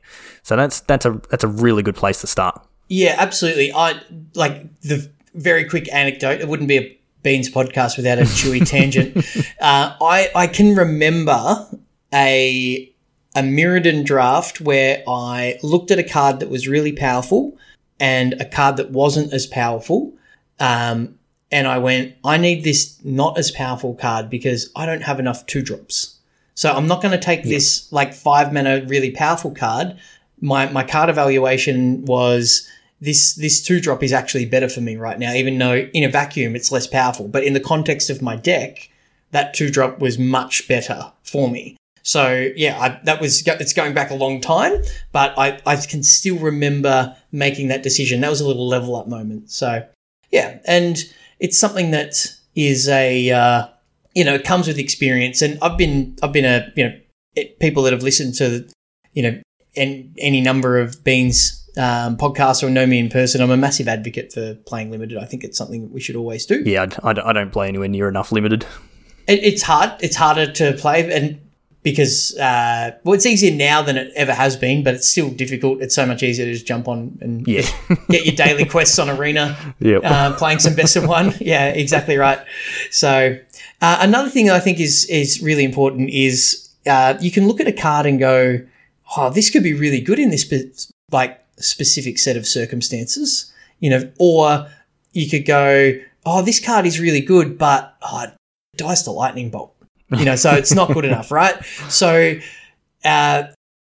[0.42, 2.66] So that's that's a that's a really good place to start.
[2.88, 3.70] Yeah, absolutely.
[3.72, 4.00] I
[4.34, 6.40] like the very quick anecdote.
[6.40, 9.16] It wouldn't be a Beans podcast without a chewy tangent.
[9.60, 11.66] Uh, I I can remember
[12.12, 12.92] a
[13.34, 17.56] a Mirrodin draft where I looked at a card that was really powerful
[17.98, 20.12] and a card that wasn't as powerful.
[20.60, 21.18] Um,
[21.50, 25.46] and I went, I need this not as powerful card because I don't have enough
[25.46, 26.18] two drops.
[26.54, 29.96] So I'm not going to take this like five mana really powerful card.
[30.40, 32.68] My my card evaluation was
[33.00, 36.08] this this two drop is actually better for me right now, even though in a
[36.08, 37.28] vacuum it's less powerful.
[37.28, 38.90] But in the context of my deck,
[39.32, 41.76] that two drop was much better for me.
[42.02, 44.82] So yeah, I, that was it's going back a long time,
[45.12, 48.20] but I, I can still remember making that decision.
[48.20, 49.50] That was a little level up moment.
[49.50, 49.86] So
[50.30, 50.98] yeah, and
[51.40, 53.66] it's something that is a uh,
[54.14, 55.40] you know it comes with experience.
[55.40, 57.00] And I've been I've been a you know
[57.34, 58.68] it, people that have listened to
[59.14, 59.42] you know
[59.74, 63.88] any, any number of beans um, podcasts or know me in person, I'm a massive
[63.88, 65.18] advocate for playing limited.
[65.18, 66.62] I think it's something that we should always do.
[66.64, 68.64] Yeah, I, I don't play anywhere near enough limited.
[69.26, 69.92] It, it's hard.
[70.00, 71.40] It's harder to play, and
[71.82, 75.82] because uh, well, it's easier now than it ever has been, but it's still difficult.
[75.82, 77.62] It's so much easier to just jump on and Yeah.
[78.08, 79.56] get your daily quests on Arena.
[79.80, 80.02] Yep.
[80.04, 81.34] uh, playing some best of one.
[81.40, 82.38] Yeah, exactly right.
[82.90, 83.38] So
[83.82, 87.66] uh, another thing I think is is really important is uh, you can look at
[87.68, 88.60] a card and go,
[89.16, 94.10] "Oh, this could be really good in this like specific set of circumstances," you know,
[94.18, 94.68] or
[95.12, 95.92] you could go,
[96.26, 98.34] "Oh, this card is really good, but oh, it
[98.76, 99.74] dies to lightning bolt."
[100.10, 101.64] You know, so it's not good enough, right?
[101.88, 102.38] So
[103.04, 103.44] uh,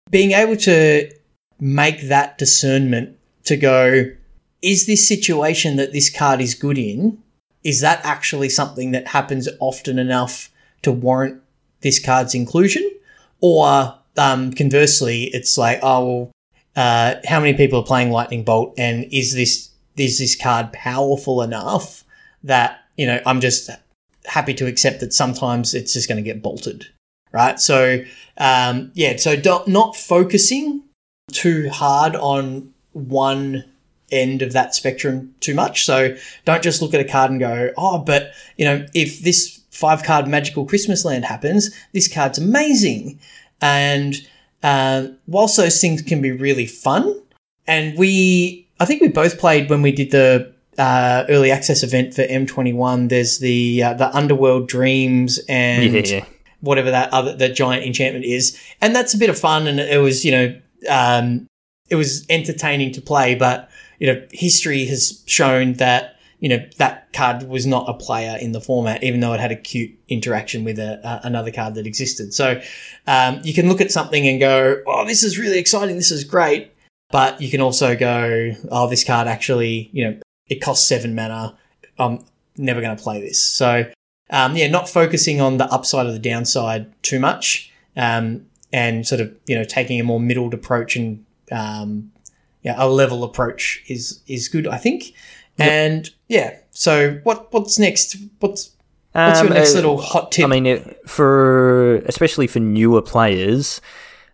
[0.10, 1.12] being able to
[1.60, 4.06] make that discernment to go,
[4.62, 7.22] is this situation that this card is good in,
[7.64, 10.50] is that actually something that happens often enough
[10.82, 11.42] to warrant
[11.82, 12.90] this card's inclusion?
[13.42, 16.32] Or um, conversely, it's like, oh, well,
[16.80, 21.42] uh, how many people are playing Lightning Bolt, and is this is this card powerful
[21.42, 22.06] enough
[22.46, 23.70] that you know I'm just
[24.24, 26.88] happy to accept that sometimes it's just going to get bolted,
[27.34, 27.60] right?
[27.60, 28.02] So
[28.38, 30.84] um, yeah, so don't, not focusing
[31.34, 33.66] too hard on one
[34.10, 35.84] end of that spectrum too much.
[35.84, 36.16] So
[36.46, 40.04] don't just look at a card and go, oh, but you know, if this five
[40.04, 43.20] card magical Christmas land happens, this card's amazing.
[43.60, 44.16] And
[44.64, 47.22] uh, whilst those things can be really fun,
[47.68, 52.14] and we, I think we both played when we did the uh, early access event
[52.14, 53.10] for M21.
[53.10, 56.26] There's the uh, the Underworld Dreams and Yeah, yeah.
[56.62, 59.68] whatever that other that giant enchantment is, and that's a bit of fun.
[59.68, 61.48] And it was you know um,
[61.90, 67.12] it was entertaining to play, but you know history has shown that you know that
[67.14, 70.64] card was not a player in the format, even though it had a cute interaction
[70.64, 72.34] with a, a, another card that existed.
[72.34, 72.62] So
[73.08, 75.96] um, you can look at something and go, "Oh, this is really exciting.
[75.96, 76.74] This is great."
[77.12, 81.58] But you can also go, "Oh, this card actually, you know, it costs seven mana.
[81.98, 82.24] I'm
[82.58, 83.92] never going to play this." So
[84.30, 89.22] um, yeah, not focusing on the upside or the downside too much, um, and sort
[89.22, 92.12] of you know taking a more middled approach and um,
[92.62, 95.14] yeah, a level approach is is good, I think.
[95.60, 98.16] And yeah, so what what's next?
[98.40, 98.72] What's
[99.12, 100.46] what's your Um, next uh, little hot tip?
[100.46, 103.82] I mean, it, for especially for newer players,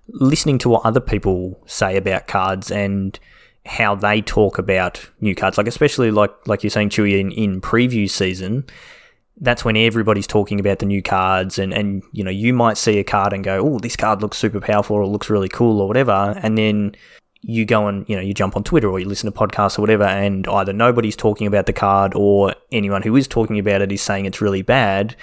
[0.09, 3.19] listening to what other people say about cards and
[3.65, 7.61] how they talk about new cards, like especially like like you're saying, Chewy, in, in
[7.61, 8.65] preview season,
[9.41, 12.99] that's when everybody's talking about the new cards, and and you know you might see
[12.99, 15.87] a card and go, oh, this card looks super powerful or looks really cool or
[15.87, 16.95] whatever, and then
[17.47, 19.81] you go and you know you jump on Twitter or you listen to podcasts or
[19.81, 23.91] whatever, and either nobody's talking about the card or anyone who is talking about it
[23.91, 25.15] is saying it's really bad.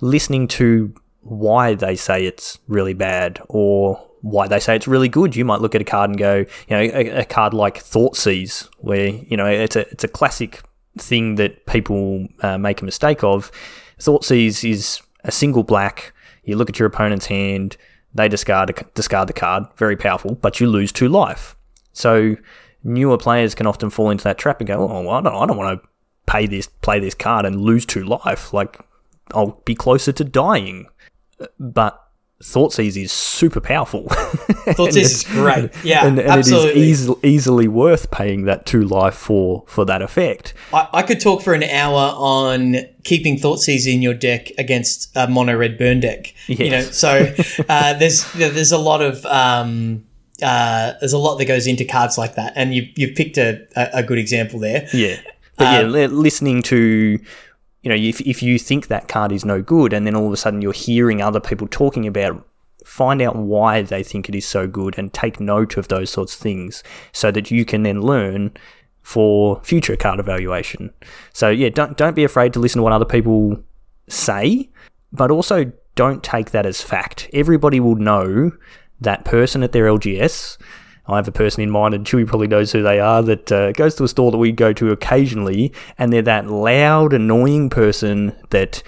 [0.00, 5.34] Listening to why they say it's really bad or why they say it's really good,
[5.34, 8.68] you might look at a card and go, you know, a, a card like Thoughtseize,
[8.78, 10.60] where you know it's a it's a classic
[10.98, 13.50] thing that people uh, make a mistake of.
[13.98, 16.12] Thoughtseize is a single black.
[16.44, 17.78] You look at your opponent's hand,
[18.14, 21.56] they discard discard the card, very powerful, but you lose two life.
[21.92, 22.36] So
[22.84, 25.46] newer players can often fall into that trap and go, "Oh, well, I don't, I
[25.46, 25.88] don't want to
[26.26, 28.52] pay this, play this card and lose two life.
[28.52, 28.80] Like
[29.32, 30.86] I'll be closer to dying."
[31.58, 32.02] But
[32.42, 34.08] Thoughtseize is super powerful.
[34.08, 35.70] Thoughts is great.
[35.84, 36.70] Yeah, and, and absolutely.
[36.70, 40.54] it is easily, easily worth paying that two life for for that effect.
[40.72, 45.28] I, I could talk for an hour on keeping Thoughtseize in your deck against a
[45.28, 46.34] mono red burn deck.
[46.46, 47.32] You know, so
[47.68, 50.04] uh, there's there's a lot of um,
[50.42, 53.66] uh, there's a lot that goes into cards like that, and you you've picked a,
[53.76, 54.88] a, good example there.
[54.92, 55.20] Yeah,
[55.56, 57.18] but yeah, listening to
[57.82, 60.32] you know if if you think that card is no good, and then all of
[60.32, 62.46] a sudden you're hearing other people talking about.
[62.84, 66.34] Find out why they think it is so good and take note of those sorts
[66.34, 66.82] of things
[67.12, 68.50] so that you can then learn
[69.02, 70.92] for future card evaluation.
[71.32, 73.62] So yeah, don't don't be afraid to listen to what other people
[74.08, 74.68] say,
[75.12, 77.28] but also don't take that as fact.
[77.32, 78.52] Everybody will know
[79.02, 80.58] that person at their LGS.
[81.06, 83.72] I have a person in mind, and Chewy probably knows who they are, that uh,
[83.72, 88.34] goes to a store that we go to occasionally, and they're that loud, annoying person
[88.50, 88.82] that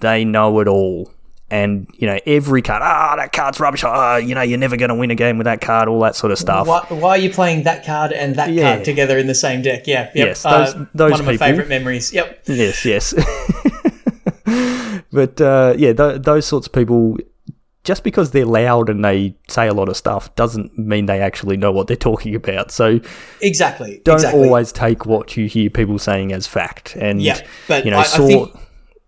[0.00, 1.10] they know it all.
[1.50, 2.82] and you know every card.
[2.82, 3.84] Ah, that card's rubbish.
[3.84, 5.88] Ah, you know you're never going to win a game with that card.
[5.88, 6.66] All that sort of stuff.
[6.66, 8.74] Why, why are you playing that card and that Yeah.
[8.74, 9.86] card together in the same deck?
[9.86, 10.26] Yeah, yep.
[10.28, 12.12] Yes, those- Uh, those one of my favorite memories.
[12.12, 12.40] Yep.
[12.46, 13.14] Yes, yes.
[15.12, 17.16] but uh, yeah, th- those sorts of people,
[17.84, 21.56] just because they're loud and they say a lot of stuff, doesn't mean they actually
[21.56, 22.70] know what they're talking about.
[22.70, 22.98] So
[23.40, 24.00] Exactly.
[24.04, 24.42] don't exactly.
[24.44, 26.96] always take what you hear people saying as fact.
[26.96, 28.50] And Yeah, but you know, I- I think-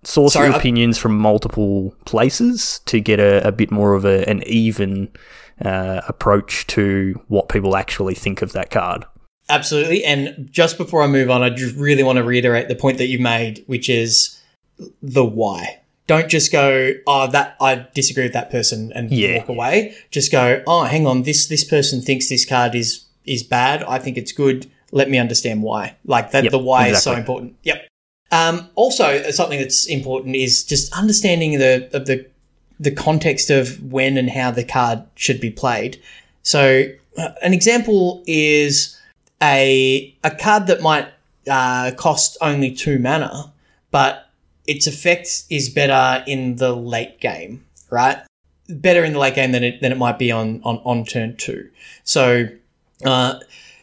[0.04, 4.04] source Sorry, your I- opinions from multiple places to get a, a bit more of
[4.04, 5.08] a, an even
[5.64, 9.04] uh, approach to what people actually think of that card.
[9.48, 10.04] Absolutely.
[10.04, 13.06] And just before I move on, I just really want to reiterate the point that
[13.06, 14.38] you made, which is
[15.00, 15.78] the why.
[16.06, 19.38] Don't just go, oh, that I disagree with that person and Yeah.
[19.38, 19.94] walk away.
[20.10, 23.82] Just go, oh, hang on, this this person thinks this card is is bad.
[23.82, 24.66] I think it's good.
[24.92, 25.96] Let me understand why.
[26.04, 27.56] Like that, Yep, the why is so important.
[27.64, 27.88] Yep.
[28.30, 32.26] Um, also, uh, something that's important is just understanding the of the
[32.78, 36.00] the context of when and how the card should be played.
[36.42, 36.84] So,
[37.18, 38.96] uh, an example is
[39.42, 41.08] a a card that might
[41.48, 43.52] uh, cost only two mana,
[43.90, 44.25] but
[44.66, 48.18] its effect is better in the late game, right?
[48.68, 51.36] Better in the late game than it than it might be on on, on turn
[51.36, 51.70] two.
[52.04, 52.48] So,
[53.04, 53.38] uh,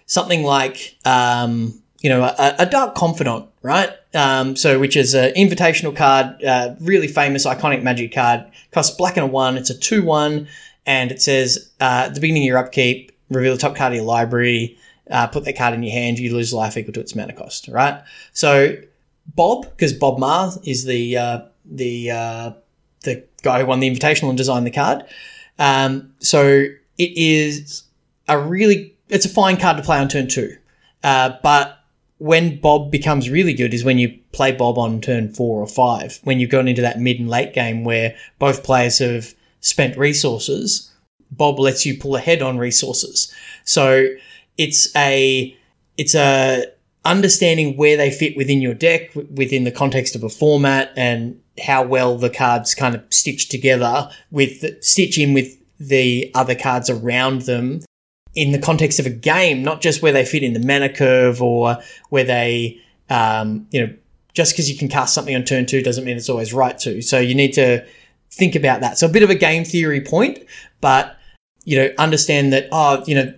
[0.06, 3.90] something like um, you know a, a dark confidant, right?
[4.14, 8.46] Um, so which is an invitational card, uh, really famous, iconic magic card.
[8.72, 9.58] Costs black and a one.
[9.58, 10.48] It's a two one,
[10.86, 13.98] and it says uh, at the beginning of your upkeep, reveal the top card of
[13.98, 14.78] your library.
[15.10, 16.18] Uh, put that card in your hand.
[16.18, 17.68] You lose life equal to its mana cost.
[17.68, 18.02] Right.
[18.34, 18.78] So
[19.28, 22.52] Bob, because Bob Maher is the uh, the uh,
[23.02, 25.04] the guy who won the invitational and designed the card.
[25.60, 26.66] Um, so
[26.98, 27.84] it is
[28.28, 30.58] a really it's a fine card to play on turn two,
[31.04, 31.80] uh, but
[32.24, 36.20] when Bob becomes really good is when you play Bob on turn four or five.
[36.24, 40.92] When you've gone into that mid and late game where both players have spent resources,
[41.32, 43.34] Bob lets you pull ahead on resources.
[43.66, 44.08] So
[44.58, 45.58] it's a
[45.98, 46.66] it's a
[47.06, 51.84] understanding where they fit within your deck within the context of a format and how
[51.84, 57.42] well the cards kind of stitch together with stitch in with the other cards around
[57.42, 57.82] them
[58.36, 61.42] in the context of a game, not just where they fit in the mana curve
[61.42, 61.78] or
[62.10, 62.80] where they,
[63.10, 63.94] um, you know,
[64.34, 67.02] just because you can cast something on turn two doesn't mean it's always right to.
[67.02, 67.86] So you need to
[68.32, 68.98] think about that.
[68.98, 70.40] So a bit of a game theory point,
[70.82, 71.18] but
[71.66, 73.34] you know, understand that oh, you know,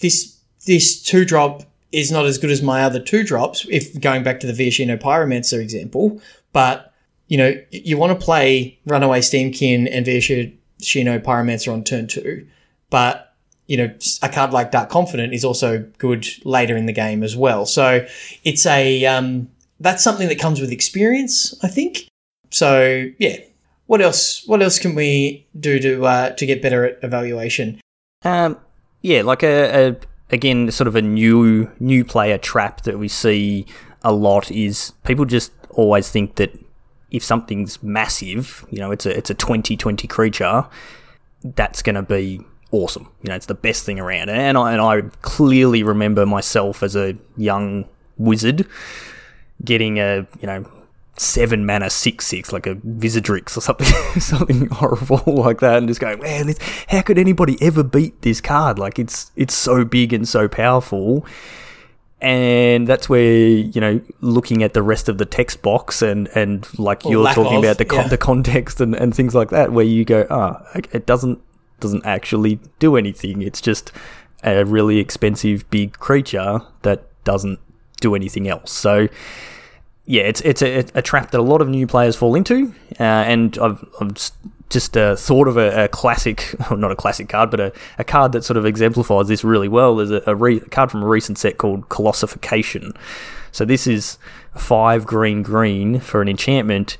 [0.00, 1.62] this this two drop
[1.92, 3.66] is not as good as my other two drops.
[3.68, 6.20] If going back to the Viashino Pyromancer example,
[6.52, 6.92] but
[7.28, 12.46] you know, you want to play Runaway Steamkin and Viashino Pyromancer on turn two,
[12.90, 13.34] but
[13.66, 17.36] you know, a card like Dark Confidant is also good later in the game as
[17.36, 17.66] well.
[17.66, 18.04] So
[18.42, 22.08] it's a um, that's something that comes with experience, I think.
[22.50, 23.36] So yeah,
[23.86, 24.44] what else?
[24.46, 27.80] What else can we do to uh, to get better at evaluation?
[28.24, 28.58] Um,
[29.02, 29.96] yeah, like a, a
[30.30, 33.66] again, sort of a new new player trap that we see
[34.02, 36.58] a lot is people just always think that
[37.10, 40.66] if something's massive, you know, it's a it's a 2020 creature,
[41.42, 43.08] that's going to be awesome.
[43.22, 44.30] You know, it's the best thing around.
[44.30, 48.66] And I and I clearly remember myself as a young wizard
[49.64, 50.64] getting a you know
[51.20, 53.86] seven mana six six like a Vizzerdrix or something
[54.20, 56.58] something horrible like that and just going man this,
[56.88, 58.78] how could anybody ever beat this card?
[58.78, 61.26] Like it's it's so big and so powerful.
[62.22, 66.66] And that's where you know looking at the rest of the text box and and
[66.78, 68.08] like you're talking of, about the con- yeah.
[68.08, 71.40] the context and, and things like that where you go ah it doesn't
[71.80, 73.42] doesn't actually do anything.
[73.42, 73.92] It's just
[74.42, 77.58] a really expensive big creature that doesn't
[78.00, 78.72] do anything else.
[78.72, 79.08] So
[80.06, 83.02] yeah, it's it's a, a trap that a lot of new players fall into, uh,
[83.02, 84.14] and I've, I've
[84.70, 88.04] just uh, thought of a, a classic, well, not a classic card, but a, a
[88.04, 89.96] card that sort of exemplifies this really well.
[89.96, 92.92] There's a, a, re- a card from a recent set called Colossification.
[93.52, 94.16] So this is
[94.56, 96.96] five green green for an enchantment,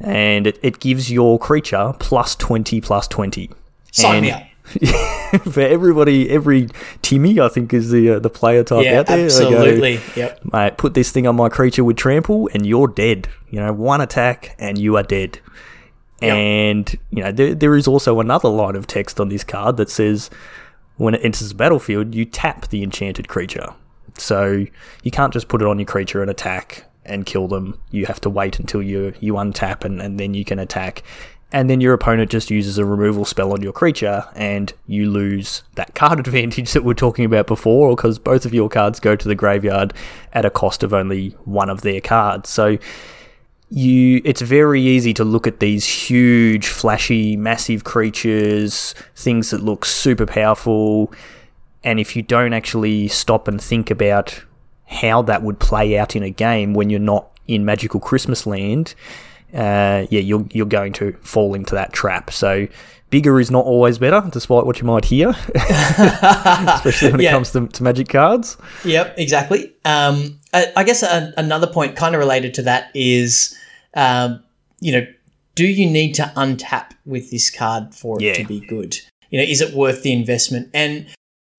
[0.00, 3.50] and it, it gives your creature plus twenty plus twenty.
[3.92, 4.42] Sign And- me up.
[5.50, 6.68] for everybody, every
[7.02, 9.28] Timmy, I think is the uh, the player type Yeah, out there.
[9.28, 10.00] They go, absolutely.
[10.16, 10.40] Yep.
[10.52, 13.28] mate, put this thing on my creature with trample, and you're dead.
[13.48, 15.40] You know, one attack, and you are dead.
[16.22, 16.34] Yep.
[16.34, 19.90] And you know, there, there is also another line of text on this card that
[19.90, 20.30] says,
[20.96, 23.74] when it enters the battlefield, you tap the enchanted creature.
[24.18, 24.66] So
[25.02, 27.80] you can't just put it on your creature and attack and kill them.
[27.90, 31.02] You have to wait until you you untap and, and then you can attack.
[31.52, 35.64] And then your opponent just uses a removal spell on your creature, and you lose
[35.74, 39.16] that card advantage that we are talking about before, because both of your cards go
[39.16, 39.92] to the graveyard
[40.32, 42.48] at a cost of only one of their cards.
[42.48, 42.78] So
[43.72, 49.84] you it's very easy to look at these huge, flashy, massive creatures, things that look
[49.84, 51.12] super powerful,
[51.82, 54.42] and if you don't actually stop and think about
[54.86, 58.94] how that would play out in a game when you're not in magical Christmas land,
[59.54, 62.30] uh, yeah, you're you're going to fall into that trap.
[62.32, 62.66] So
[63.10, 67.30] bigger is not always better, despite what you might hear, especially when Yeah.
[67.30, 68.56] it comes to, to magic cards.
[68.84, 69.72] Yep, exactly.
[69.84, 73.56] Um, I, I guess a, another point, kind of related to that, is,
[73.94, 74.42] um,
[74.80, 75.06] you know,
[75.54, 78.32] do you need to untap with this card for it Yeah.
[78.34, 78.98] to be good?
[79.30, 80.70] You know, is it worth the investment?
[80.72, 81.06] And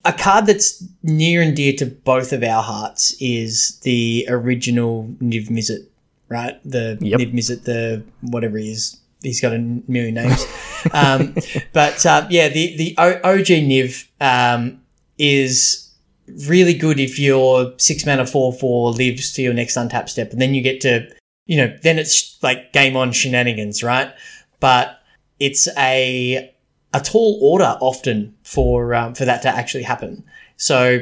[0.03, 5.49] a card that's near and dear to both of our hearts is the original Niv
[5.49, 5.85] Mizzet,
[6.31, 6.59] right?
[6.63, 7.19] The Yep.
[7.19, 8.97] Niv Mizzet, the whatever he is.
[9.21, 10.43] He's got a million names.
[10.93, 11.35] um,
[11.73, 14.81] but uh, yeah, the, the OG Niv um,
[15.19, 15.91] is
[16.47, 20.41] really good if your six mana four four lives to your next untap step, and
[20.41, 21.07] then you get to
[21.45, 24.11] you know then it's like game on shenanigans, right?
[24.59, 24.99] But
[25.39, 26.51] it's a
[26.93, 30.23] a tall order often for um, for that to actually happen.
[30.57, 31.01] So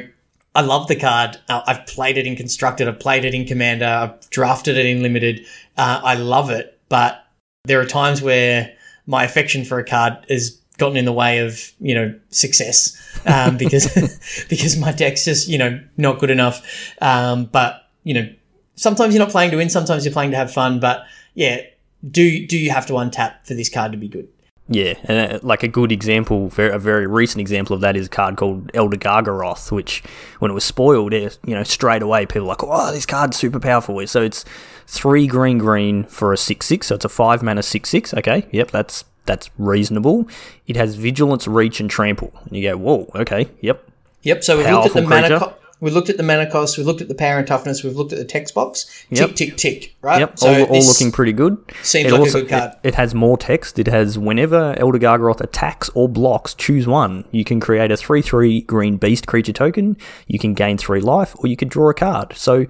[0.54, 1.38] I love the card.
[1.48, 2.88] Uh, I've played it in constructed.
[2.88, 3.86] I've played it in commander.
[3.86, 5.46] I've drafted it in limited.
[5.76, 7.24] Uh, I love it, but
[7.64, 8.74] there are times where
[9.06, 12.96] my affection for a card has gotten in the way of you know success
[13.26, 16.94] um, because because my deck's just you know not good enough.
[17.00, 18.28] Um, but you know
[18.74, 20.80] sometimes you're not playing to win, sometimes you're playing to have fun.
[20.80, 21.60] But yeah,
[22.08, 24.28] do do you have to untap for this card to be good?
[24.72, 28.08] Yeah, and uh, like a good example, a very recent example of that is a
[28.08, 30.00] card called Elder Gargaroth, which
[30.38, 33.36] when it was spoiled, it, you know, straight away people were like, oh, this card's
[33.36, 34.06] super powerful.
[34.06, 34.44] So it's
[34.86, 38.14] three green green for a six six, so it's a five mana six six.
[38.14, 40.28] Okay, yep, that's that's reasonable.
[40.68, 43.84] It has vigilance, reach, and trample, and you go, whoa, okay, yep,
[44.22, 44.44] Yep.
[44.44, 45.26] So we've looked at the Powerful mana.
[45.28, 45.44] creature.
[45.46, 46.76] Co- we looked at the mana cost.
[46.76, 47.82] We looked at the power and toughness.
[47.82, 48.84] We've looked at the text box.
[49.10, 49.34] Tick Yep.
[49.36, 49.96] tick tick.
[50.02, 50.20] Right.
[50.20, 51.56] Yep, So all, all looking pretty good.
[51.82, 52.72] seems like a good card.
[52.82, 53.78] It, it has more text.
[53.78, 57.24] It has whenever Elder Gargaroth attacks or blocks, choose one.
[57.30, 61.34] You can create a 3 3 green beast creature token, you can gain 3 life,
[61.38, 62.34] or you can draw a card.
[62.36, 62.66] So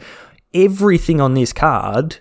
[0.55, 2.19] everything on this card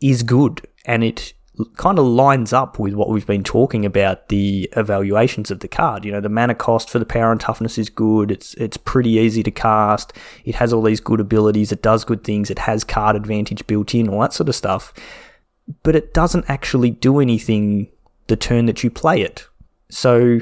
[0.00, 1.33] is good, and it
[1.76, 6.04] kind of lines up with what we've been talking about the evaluations of the card.
[6.04, 8.30] You know, the mana cost for the power and toughness is good.
[8.30, 10.12] It's it's pretty easy to cast.
[10.44, 11.70] It has all these good abilities.
[11.70, 12.50] It does good things.
[12.50, 14.92] It has card advantage built in, all that sort of stuff.
[15.82, 17.88] But it doesn't actually do anything
[18.26, 19.46] the turn that you play it.
[19.90, 20.40] So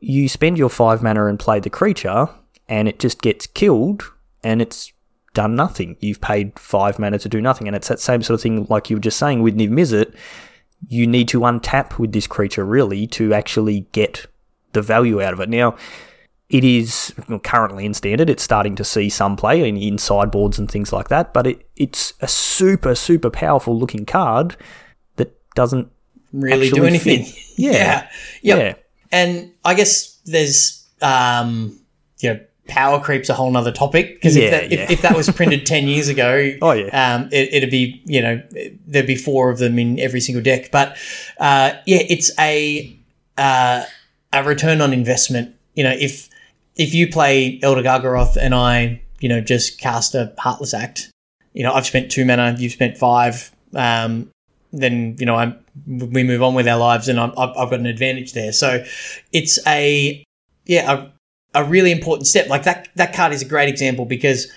[0.00, 2.28] you spend your five mana and play the creature,
[2.68, 4.92] and it just gets killed, and it's
[5.34, 5.96] done nothing.
[6.00, 8.88] You've paid five mana to do nothing, and it's that same sort of thing, like
[8.88, 10.14] you were just saying with Niv Mizzet.
[10.86, 14.26] You need to untap with this creature really to actually get
[14.72, 15.48] the value out of it.
[15.48, 15.76] Now,
[16.50, 18.28] it is currently in standard.
[18.28, 21.68] It's starting to see some play in, in sideboards and things like that, but it,
[21.76, 24.56] it's a super super powerful looking card
[25.16, 25.90] that doesn't
[26.32, 27.24] really do anything.
[27.24, 27.40] fit.
[27.56, 28.08] Yeah.
[28.42, 28.58] Yep.
[28.58, 28.74] yeah
[29.12, 31.78] And I guess there's, um,
[32.18, 34.80] you know, power creep's a whole nother topic because Yeah, if, that, yeah.
[34.84, 37.14] if, if that was printed 10 years ago, Oh, yeah.
[37.14, 38.42] um, it, it'd be, you know,
[38.86, 40.70] there'd be four of them in every single deck.
[40.70, 40.96] But,
[41.38, 42.98] uh, yeah, it's a,
[43.36, 43.84] uh,
[44.32, 45.54] a return on investment.
[45.74, 46.28] You know, if,
[46.76, 51.10] if you play Elder Gargaroth and I, you know, just cast a Heartless Act,
[51.52, 54.30] you know, I've spent two mana, you've spent five, um,
[54.72, 55.54] then you know I
[55.86, 58.52] we move on with our lives, and I'm, I've, I've got an advantage there.
[58.52, 58.84] So
[59.32, 60.24] it's a
[60.66, 61.06] yeah
[61.54, 62.48] a, really important step.
[62.48, 64.50] Like that that card is a great example because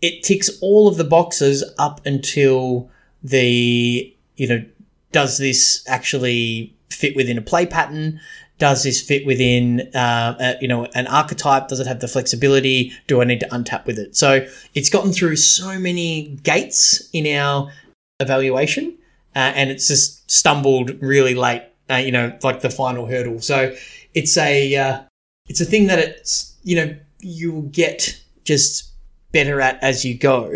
[0.00, 2.90] it ticks all of the boxes up until
[3.22, 4.64] the you know
[5.12, 8.20] does this actually fit within a play pattern?
[8.58, 11.68] Does this fit within, uh, a, you know, an archetype?
[11.68, 12.92] Does it have the flexibility?
[13.06, 14.16] Do I need to untap with it?
[14.16, 17.72] So it's gotten through so many gates in our
[18.18, 18.98] evaluation,
[19.36, 21.62] uh, and it's just stumbled really late.
[21.90, 23.40] Uh, you know, like the final hurdle.
[23.40, 23.74] So
[24.12, 25.00] it's a uh,
[25.48, 28.90] it's a thing that it's you know you'll get just
[29.32, 30.52] better at as you go,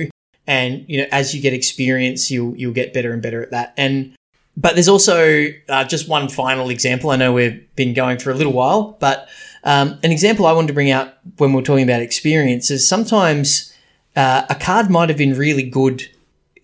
[0.46, 3.74] and you know as you get experience, you'll you'll get better and better at that.
[3.76, 4.14] And
[4.56, 7.10] but there's also uh, just one final example.
[7.10, 9.28] I know we've been going for a little while, but
[9.64, 13.72] um, an example I wanted to bring out when we're talking about experience is sometimes
[14.16, 16.08] uh, a card might have been really good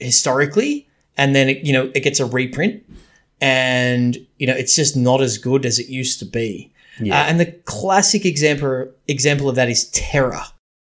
[0.00, 2.84] historically, and then it, you know it gets a reprint,
[3.40, 6.72] and you know it's just not as good as it used to be.
[7.00, 7.20] Yeah.
[7.20, 10.42] Uh, and the classic example example of that is Terror,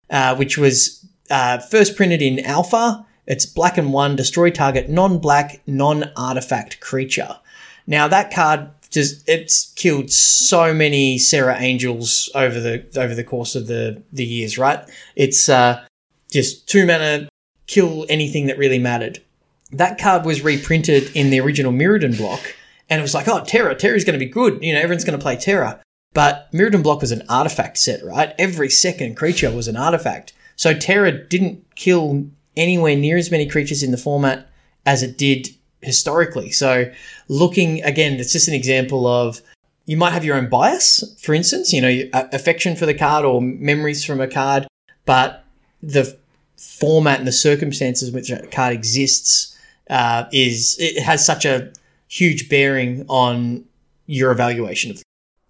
[0.09, 3.05] uh, which was uh, first printed in Alpha.
[3.27, 7.37] It's black and one, destroy target non-black, non-artifact creature.
[7.87, 13.55] Now that card just it's killed so many Serra Angels over the over the course
[13.55, 14.79] of the the years, right?
[15.15, 15.85] It's uh,
[16.29, 17.29] just two mana,
[17.67, 19.21] kill anything that really mattered.
[19.71, 22.55] that card was reprinted in the original Mirrodin block,
[22.89, 24.61] and it was like, oh, Terror, Terror's going to be good.
[24.61, 25.81] You know, everyone's going to play Terror.
[26.13, 28.33] But Mirrodin block was an artifact set, right?
[28.37, 30.33] Every second creature was an artifact.
[30.55, 32.25] So Terror didn't kill
[32.57, 34.49] anywhere near as many creatures in the format
[34.85, 35.49] as it did
[35.81, 36.51] historically.
[36.51, 36.91] So
[37.27, 39.41] looking again, it's just an example of
[39.85, 43.41] you might have your own bias, for instance, you know, affection for the card or
[43.41, 44.67] memories from a card,
[45.05, 45.43] but
[45.81, 46.17] the
[46.57, 49.57] format and the circumstances in which a card exists
[49.89, 51.71] uh, is it has such a
[52.07, 53.65] huge bearing on
[54.05, 55.01] your evaluation of.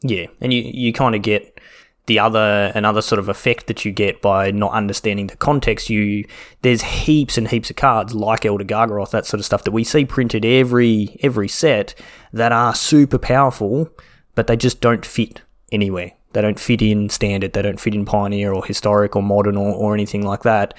[0.04, 1.60] Yeah, and you you kind of get
[2.08, 5.90] the other another sort of effect that you get by not understanding the context.
[5.90, 6.26] You
[6.62, 9.84] there's heaps and heaps of cards like Elder Gargaroth, that sort of stuff that we
[9.84, 11.94] see printed every every set
[12.34, 13.90] that are super powerful,
[14.36, 15.42] but they just don't fit
[15.72, 16.12] anywhere.
[16.34, 17.54] They don't fit in standard.
[17.54, 20.78] They don't fit in Pioneer or Historic or Modern or, or anything like that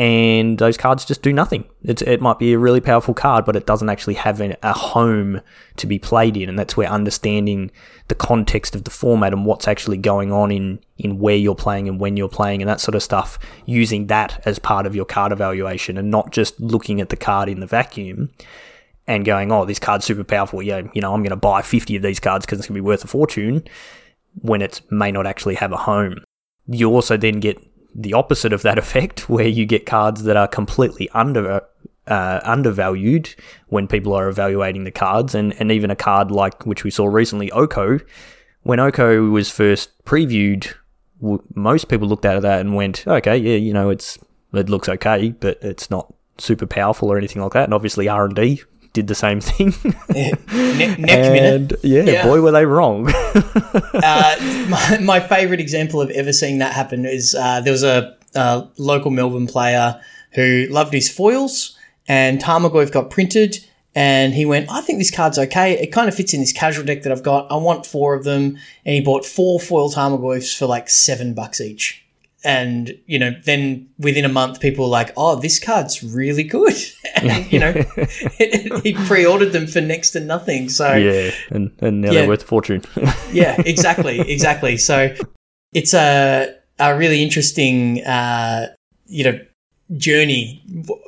[0.00, 1.66] and those cards just do nothing.
[1.82, 4.72] It's, it might be a really powerful card, but it doesn't actually have a, a
[4.72, 5.42] home
[5.76, 7.70] to be played in, and that's where understanding
[8.08, 11.86] the context of the format and what's actually going on in in where you're playing
[11.86, 15.04] and when you're playing and that sort of stuff, using that as part of your
[15.04, 18.30] card evaluation, and not just looking at the card in the vacuum
[19.06, 20.62] and going, "Oh, this card's super powerful.
[20.62, 22.82] Yeah, you know, I'm going to buy 50 of these cards because it's going to
[22.82, 23.64] be worth a fortune,"
[24.40, 26.24] when it may not actually have a home.
[26.66, 27.58] You also then get
[27.94, 31.62] the opposite of that effect, where you get cards that are completely under
[32.06, 33.34] uh, undervalued
[33.68, 37.06] when people are evaluating the cards, and, and even a card like which we saw
[37.06, 38.00] recently, Oko.
[38.62, 40.74] When Oko was first previewed,
[41.20, 44.18] w- most people looked at that and went, "Okay, yeah, you know, it's
[44.52, 48.24] it looks okay, but it's not super powerful or anything like that." And obviously, R
[48.24, 48.62] and D
[48.92, 49.74] did the same thing.
[50.08, 51.72] ne- minute.
[51.82, 53.08] Yeah, yeah, boy, were they wrong.
[53.14, 58.16] uh, my, my favorite example of ever seeing that happen is uh, there was a,
[58.34, 60.00] a, local Melbourne player
[60.34, 61.76] who loved his foils,
[62.08, 63.64] and Tarmogoyf got printed.
[63.92, 65.72] And he went, I think this card's okay.
[65.72, 67.50] It kind of fits in this casual deck that I've got.
[67.50, 68.56] I want four of them.
[68.84, 72.04] And he bought four foil Tarmogoyfs for like seven bucks each
[72.42, 76.74] and you know then within a month people were like oh this card's really good.
[77.16, 77.72] And you know
[78.82, 80.68] he pre-ordered them for next to nothing.
[80.68, 82.20] So yeah and, and now yeah.
[82.20, 82.82] they're worth a fortune.
[83.32, 84.76] Yeah exactly exactly.
[84.76, 85.14] So
[85.74, 88.68] it's a, a really interesting uh,
[89.06, 89.40] you know
[89.96, 90.62] journey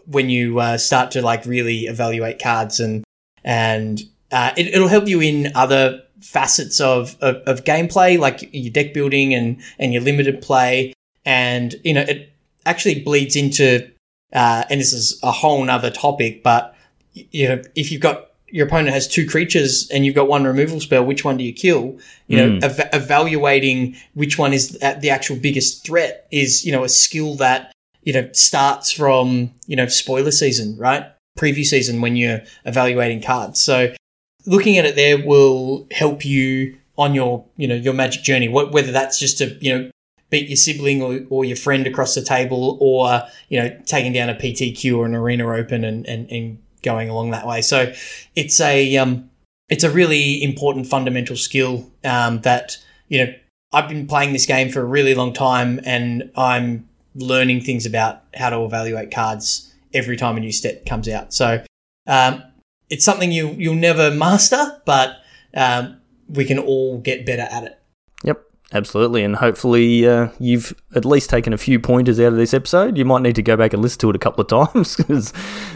[0.07, 3.05] when you uh, start to like really evaluate cards and
[3.45, 4.03] and
[4.33, 8.95] uh, it, it'll help you in other facets of, of, of gameplay like your deck
[8.95, 10.93] building and and your limited play
[11.25, 12.33] and you know it
[12.67, 13.89] actually bleeds into
[14.33, 16.75] uh, and this is a whole nother topic but
[17.13, 20.79] you know if you've got your opponent has two creatures and you've got one removal
[20.79, 21.99] spell which one do you kill?
[22.29, 22.63] You know mm.
[22.63, 27.73] ev- evaluating which one is the actual biggest threat is you know a skill that
[28.03, 31.07] you know starts from you know spoiler season right?
[31.39, 33.59] Preview season when you're evaluating cards.
[33.59, 33.95] So
[34.45, 38.93] looking at it there will help you on your you know your magic journey whether
[38.93, 39.91] that's just to you know
[40.33, 44.31] beat your sibling or, or your friend across the table or, you know, taking down
[44.31, 47.61] a PTQ or an arena open and, and, and going along that way.
[47.61, 47.93] So
[48.35, 49.31] it's a, um,
[49.69, 52.79] it's a really important fundamental skill, um, that,
[53.09, 53.35] you know,
[53.75, 58.23] I've been playing this game for a really long time and I'm learning things about
[58.35, 61.35] how to evaluate cards every time a new step comes out.
[61.35, 61.63] So,
[62.07, 62.43] um,
[62.89, 65.19] it's something you, you'll never master, but,
[65.55, 67.82] um, we can all get better at it.
[68.75, 72.97] Absolutely, and hopefully uh, you've at least taken a few pointers out of this episode.
[72.97, 75.33] You might need to go back and listen to it a couple of times because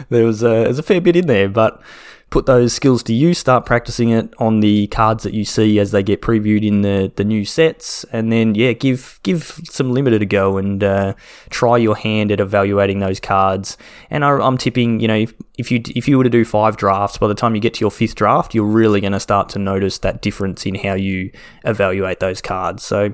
[0.09, 1.47] there was a, there's a fair bit in there.
[1.47, 1.81] But
[2.29, 5.91] put those skills to use, start practicing it on the cards that you see as
[5.91, 10.21] they get previewed in the, the new sets, and then yeah, give give some limited
[10.21, 11.13] a go and uh,
[11.49, 13.77] try your hand at evaluating those cards.
[14.09, 16.75] And I, am tipping, you know, if, if you if you were to do five
[16.75, 19.47] drafts, by the time you get to your fifth draft, you're really going to start
[19.49, 21.31] to notice that difference in how you
[21.63, 22.83] evaluate those cards.
[22.83, 23.13] So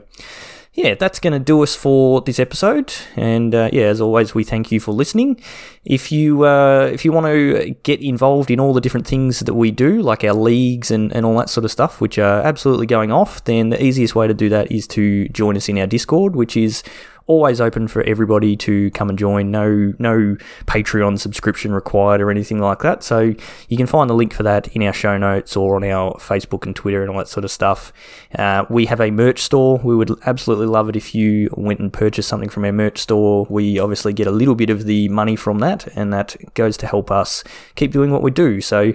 [0.75, 2.93] yeah, that's going to do us for this episode.
[3.15, 5.39] And uh, yeah, as always, we thank you for listening.
[5.85, 9.53] If you uh, if you want to get involved in all the different things that
[9.53, 12.87] we do, like our leagues and, and all that sort of stuff, which are absolutely
[12.87, 15.85] going off, then the easiest way to do that is to join us in our
[15.85, 16.81] Discord, which is
[17.25, 19.49] always open for everybody to come and join.
[19.49, 23.03] No, no Patreon subscription required or anything like that.
[23.03, 23.33] So
[23.69, 26.65] you can find the link for that in our show notes or on our Facebook
[26.65, 27.93] and Twitter and all that sort of stuff.
[28.37, 29.79] Uh, we have a merch store.
[29.83, 33.47] We would absolutely love it if you went and purchased something from our merch store.
[33.49, 36.87] We obviously get a little bit of the money from that, and that goes to
[36.87, 37.43] help us
[37.75, 38.59] keep doing what we do.
[38.59, 38.93] So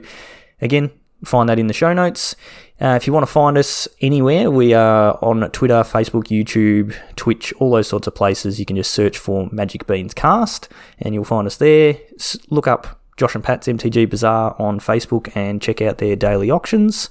[0.61, 0.91] again,
[1.25, 2.37] find that in the show notes.
[2.81, 7.53] Uh, if you want to find us anywhere, we are on Twitter, Facebook, YouTube, Twitch,
[7.55, 8.61] all those sorts of places.
[8.61, 10.69] You can just search for Magic Beans Cast
[11.01, 11.97] and you'll find us there.
[12.15, 16.51] S- look up Josh and Pat's MTG Bazaar on Facebook and check out their daily
[16.51, 17.11] auctions.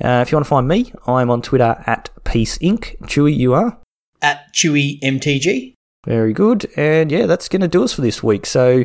[0.00, 2.96] Uh, if you want to find me, I'm on Twitter at Piece Inc.
[3.00, 3.76] Chewy, you are?
[4.22, 5.74] At Chewy MTG.
[6.06, 6.70] Very good.
[6.76, 8.46] And yeah, that's going to do us for this week.
[8.46, 8.84] So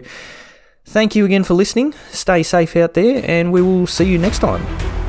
[0.83, 1.93] thank you again for listening.
[2.09, 5.02] Stay safe out there, and we will see you next time.